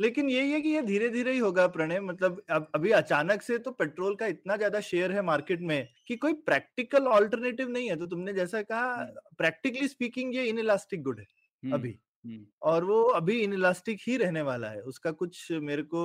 लेकिन 0.00 0.28
यही 0.30 0.52
है 0.52 0.60
कि 0.60 0.68
ये 0.68 0.82
धीरे-धीरे 0.82 1.32
ही 1.32 1.38
होगा 1.38 1.66
प्रणय 1.68 2.00
मतलब 2.00 2.42
अब 2.50 2.70
अभी 2.74 2.90
अचानक 2.92 3.42
से 3.42 3.58
तो 3.58 3.70
पेट्रोल 3.72 4.14
का 4.16 4.26
इतना 4.26 4.56
ज़्यादा 4.56 4.80
शेयर 4.82 5.12
है 5.12 5.22
मार्केट 5.22 5.60
में 5.62 5.88
कि 6.06 6.16
कोई 6.16 6.32
प्रैक्टिकल 6.42 7.06
ऑल्टरनेटिव 7.08 7.68
नहीं 7.68 7.88
है। 7.90 7.96
तो 7.96 8.06
तुमने 8.06 8.32
जैसा 8.32 8.62
कहा 8.64 8.94
प्रैक्टिकली 9.38 9.88
स्पीकिंग 9.88 10.34
ये 10.36 10.44
इनइलास्टिक 10.44 11.02
गुड 11.02 11.20
है 11.20 11.26
अभी। 11.70 11.98
और 12.62 12.84
वो 12.84 13.02
अभी 13.10 13.38
इनइलास्टिक 13.40 14.00
ही 14.06 14.16
रहने 14.16 14.42
वाला 14.42 14.68
है 14.68 14.80
उसका 14.82 15.10
कुछ 15.12 15.46
मेरे 15.52 15.82
को 15.84 16.00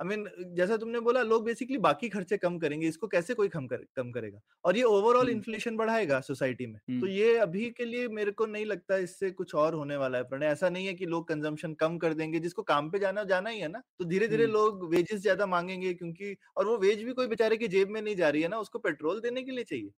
आई 0.00 0.06
I 0.06 0.08
मीन 0.08 0.24
mean, 0.24 0.56
जैसा 0.56 0.76
तुमने 0.76 1.00
बोला 1.00 1.22
लोग 1.22 1.44
बेसिकली 1.44 1.78
बाकी 1.78 2.08
खर्चे 2.08 2.36
कम 2.36 2.58
करेंगे 2.58 2.88
इसको 2.88 3.06
कैसे 3.08 3.34
कोई 3.34 3.48
कम 3.48 3.66
कर, 3.66 3.84
कम 3.96 4.10
करेगा? 4.12 4.40
और 4.64 4.76
ये 4.76 4.82
ओवरऑल 4.82 5.28
इन्फ्लेशन 5.30 5.76
बढ़ाएगा 5.76 6.20
सोसाइटी 6.20 6.66
में। 6.66 6.78
तो 7.00 7.06
ये 7.06 7.36
अभी 7.38 7.70
के 7.70 7.84
लिए 7.84 8.08
मेरे 8.10 8.30
को 8.32 8.46
नहीं 8.46 8.66
लगता 8.66 8.96
इससे 8.98 9.30
कुछ 9.32 9.54
और 9.54 9.74
होने 9.74 9.96
वाला 9.96 10.18
है 10.18 10.24
प्रणय। 10.24 10.46
ऐसा 10.46 10.68
नहीं 10.68 10.86
है 10.86 10.94
कि 10.94 11.06
लोग 11.06 11.28
कंजम्पशन 11.28 11.74
कम 11.74 11.98
कर 11.98 12.14
देंगे 12.14 12.40
जिसको 12.40 12.62
काम 12.64 12.90
पे 12.90 12.98
जाना 12.98 13.24
जाना 13.24 13.50
ही 13.50 13.60
है 13.60 13.68
ना। 13.68 13.82
तो 13.98 14.04
धीरे 14.04 14.28
धीरे 14.28 14.46
लोग 14.48 14.88
वेजेस 14.90 15.20
ज़्यादा 15.20 15.46
मांगेंगे 15.46 15.94
क्योंकि 15.94 16.36
और 16.56 16.66
वो 16.66 16.76
वेज 16.78 17.02
भी 17.04 17.12
कोई 17.12 17.26
बेचारे 17.28 17.56
की 17.56 17.68
जेब 17.68 17.90
में 17.90 18.00
नहीं 18.02 18.16
जा 18.16 18.28
रही 18.28 18.42
है 18.42 18.48
ना 18.48 18.58
उसको 18.58 18.78
पेट्रोल 18.80 19.20
देने 19.20 19.42
के 19.42 19.50
लिए 19.52 19.64
चाहिए। 19.64 19.90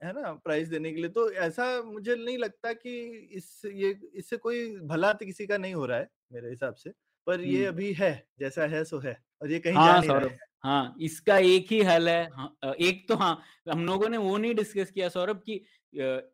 है 0.00 0.12
ना 0.12 0.32
प्राइस 0.44 0.68
देने 0.68 0.92
के 0.92 1.00
लिए। 1.00 1.10
तो 1.10 1.30
ऐसा 1.32 1.64
मुझे 1.82 2.14
नहीं 2.16 2.38
लगता 2.38 2.72
कि 2.74 2.96
इस 3.32 3.60
ये 3.66 3.98
इससे 4.14 4.36
कोई 4.36 4.66
भला 4.86 5.12
तो 5.12 5.26
किसी 5.26 5.46
का 5.46 5.58
नहीं 5.58 5.74
हो 5.74 5.86
रहा 5.86 5.98
है 5.98 6.08
मेरे 6.32 6.50
हिसाब 6.50 6.74
से। 6.74 6.90
पर 7.26 7.40
ये 7.42 7.64
अभी 7.66 7.92
है 7.92 8.12
जैसा 8.40 8.66
है 8.66 8.84
सो 8.84 8.98
है 8.98 9.16
और 9.42 9.50
ये 9.52 9.58
कहीं 9.58 9.74
हाँ, 9.74 9.86
जा 9.86 9.98
नहीं 10.00 10.10
रहा 10.10 10.36
हाँ। 10.64 10.94
इसका 11.00 11.36
एक 11.38 11.66
ही 11.70 11.80
हल 11.82 12.08
है। 12.08 12.28
हाँ, 12.32 12.74
एक 12.80 13.06
तो 13.08 13.14
हाँ 13.16 13.38
हम 13.70 13.84
लोगों 13.86 14.08
ने 14.08 14.16
वो 14.18 14.36
नहीं 14.36 14.54
डिस्कस 14.54 14.90
किया 14.90 15.08
सौरभ 15.08 15.42
की 15.48 15.54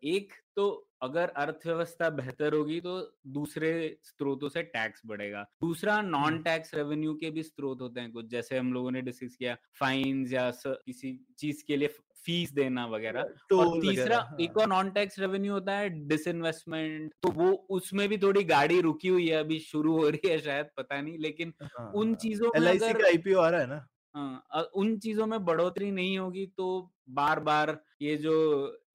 एक 0.09 0.33
तो 0.57 0.69
अगर 1.03 1.29
अर्थव्यवस्था 1.29 2.09
बेहतर 2.11 2.55
होगी 2.55 2.81
तो 2.81 2.99
दूसरे 3.29 3.71
स्रोतों 4.05 4.49
से 4.49 4.63
टैक्स 4.65 5.03
बढ़ेगा। 5.07 5.43
दूसरा 5.63 6.01
नॉन 6.03 6.39
टैक्स 6.43 6.75
रेवेन्यू 6.75 7.15
के 7.15 7.31
भी 7.31 7.43
स्रोत 7.43 7.81
होते 7.81 8.01
हैं 8.01 8.13
कुछ 8.13 8.27
जैसे 8.27 8.59
हम 8.59 8.73
लोगों 8.73 8.91
ने 8.91 9.03
डिस्कस 9.03 9.37
किया 9.37 9.57
फाइन्स 9.81 10.33
या 10.33 10.51
किसी 10.67 11.19
चीज़ 11.39 11.65
के 11.67 11.77
लिए 11.77 11.89
फ़ीस 12.27 12.53
देना 12.53 12.87
वगैरह 12.87 13.23
तो 13.51 13.59
और 13.61 13.81
तीसरा 13.81 14.19
हाँ. 14.19 14.37
एक 14.41 14.57
और 14.59 14.69
नॉन 14.69 14.91
टैक्स 14.91 15.19
रेवेन्यू 15.19 15.53
होता 15.53 15.77
है 15.77 15.89
डिसइन्वेस्टमेंट 16.09 17.13
तो 17.23 17.31
वो 17.33 17.51
उसमें 17.71 18.09
भी 18.09 18.19
थोड़ी 18.19 18.45
गाड़ी 18.45 18.81
रुकी 18.81 19.09
हुई 19.09 19.29
है 19.29 19.37
अभी 19.37 19.59
शुरू 19.61 19.97
हो 19.97 20.09
रही 20.09 20.31
है 20.31 20.39
शायद 20.41 20.67
पता 20.77 21.01
नहीं 21.01 21.19
लेकिन 21.19 21.53
हाँ, 21.63 21.91
उन। 21.93 22.15
चीज़ों 22.17 22.51
में 22.61 22.69
अगर 22.69 23.05
आईपीओ 23.07 23.39
आ 23.39 23.49
रहा 23.49 23.61
है 23.61 23.67
ना 23.67 23.87
हाँ 24.15 24.63
उन 24.77 24.99
चीज़ों 24.99 25.27
में 25.27 25.45
बढ़ोतरी 25.45 25.91
नहीं 25.91 26.19
होगी 26.19 26.47
तो 26.57 26.67
बार 27.11 27.41
बार 27.41 27.79
ये 28.03 28.17
जो 28.17 28.35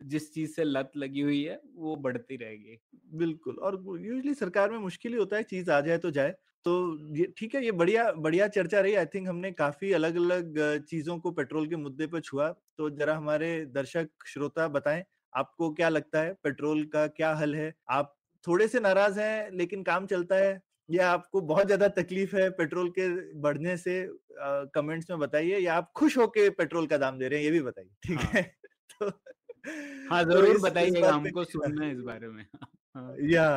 जिस 0.04 0.34
चीज़ 0.34 0.52
से 0.52 0.64
लत 0.64 0.92
लगी 0.98 1.22
हुई 1.22 1.44
है 1.44 1.60
वो 1.76 1.96
बढ़ती 1.98 2.36
रहेगी 2.36 2.78
बिल्कुल 3.18 3.56
और 3.60 3.84
यूजली 4.00 4.34
सरकार 4.34 4.72
में 4.72 4.78
मुश्किल 4.80 5.12
ही 5.12 5.20
होता 5.20 5.38
है 5.38 5.44
चीज़ 5.44 5.72
आ 5.72 5.80
जाए 5.82 5.98
तो 5.98 6.12
जाए 6.12 6.36
तो 6.66 6.74
ये 7.16 7.26
ठीक 7.38 7.56
है 7.56 7.64
ये 7.64 7.72
बढ़िया 7.74 8.12
बढ़िया 8.14 8.48
चर्चा 8.50 8.80
रही। 8.82 8.94
आई 8.96 9.06
थिंक 9.08 9.28
हमने 9.28 9.52
काफ़ी 9.54 9.92
अलग 9.94 10.16
अलग 10.18 10.58
चीज़ों 10.86 11.18
को 11.20 11.32
पेट्रोल 11.34 11.68
के 11.70 11.76
मुद्दे 11.78 12.08
पर 12.08 12.20
छुआ। 12.22 12.50
तो 12.78 12.90
जरा 12.92 13.16
हमारे 13.18 13.50
दर्शक 13.68 14.10
श्रोता 14.28 14.68
बताएँ 14.70 15.04
आपको 15.34 15.72
क्या 15.74 15.90
लगता 15.90 16.22
है? 16.22 16.34
पेट्रोल 16.36 16.84
का 16.88 17.06
क्या 17.10 17.34
हल 17.36 17.56
है? 17.56 17.74
आप 17.90 18.16
थोड़े 18.48 18.68
से 18.68 18.80
नाराज़ 18.80 19.20
हैं 19.20 19.52
लेकिन 19.52 19.84
काम 19.84 20.06
चलता 20.08 20.36
है 20.38 20.60
या 20.90 21.10
आपको 21.12 21.42
बहुत 21.44 21.66
ज़्यादा 21.66 21.88
तकलीफ़ 21.94 22.36
है 22.36 22.50
पेट्रोल 22.52 22.90
के 22.92 23.08
बढ़ने 23.42 23.78
से? 23.78 24.02
आ, 24.42 24.64
कमेंट्स 24.76 25.10
में 25.10 25.20
बताइए 25.20 25.60
या 25.60 25.76
आप 25.76 25.92
खुश 25.98 26.18
होके 26.18 26.50
पेट्रोल 26.52 26.88
का 26.88 26.98
दाम 26.98 27.20
दे 27.20 27.28
रहे 27.28 27.40
हैं 27.40 27.46
ये 27.46 27.52
भी 27.52 27.62
बताइए 27.62 27.90
ठीक 28.06 28.20
हाँ. 28.20 28.34
है? 28.34 28.42
तो 28.94 29.10
हाँ 30.06 30.24
ज़रूर 30.26 30.60
तो 30.60 30.62
बताइएगा 30.62 31.12
हमको 31.12 31.44
सुनना 31.46 31.86
है 31.86 31.92
इस 31.92 32.00
बारे 32.04 32.28
में। 32.30 32.46
या 33.28 33.48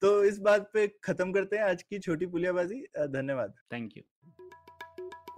तो 0.00 0.22
इस 0.24 0.38
बात 0.38 0.70
पे 0.74 0.86
खत्म 1.04 1.32
करते 1.32 1.56
हैं 1.56 1.64
आज 1.64 1.82
की 1.82 1.98
छोटी 1.98 2.26
पुलियाबाजी। 2.26 2.80
धन्यवाद। 3.08 3.54
थैंक 3.72 3.90
यू 3.96 4.02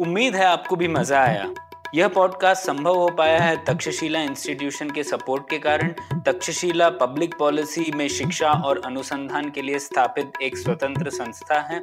उम्मीद 0.01 0.35
है 0.35 0.45
आपको 0.45 0.77
भी 0.77 0.89
मज़ा 0.89 1.21
आया। 1.21 1.53
यह 1.95 2.09
पॉडकास्ट 2.09 2.67
संभव 2.67 2.97
हो 2.97 3.09
पाया 3.09 3.39
है 3.39 3.57
तक्षशिला 3.65 4.21
इंस्टीट्यूशन 4.23 4.91
के 4.91 5.03
सपोर्ट 5.05 5.49
के 5.51 5.59
कारण। 5.59 5.95
तक्षशिला 6.27 6.89
पब्लिक 6.99 7.35
पॉलिसी 7.39 7.91
में 7.93 8.07
शिक्षा 8.09 8.51
और 8.67 8.81
अनुसंधान 8.85 9.51
के 9.51 9.63
लिए 9.63 9.79
स्थापित 9.79 10.41
एक 10.43 10.57
स्वतंत्र 10.57 11.11
संस्था 11.11 11.61
है। 11.63 11.83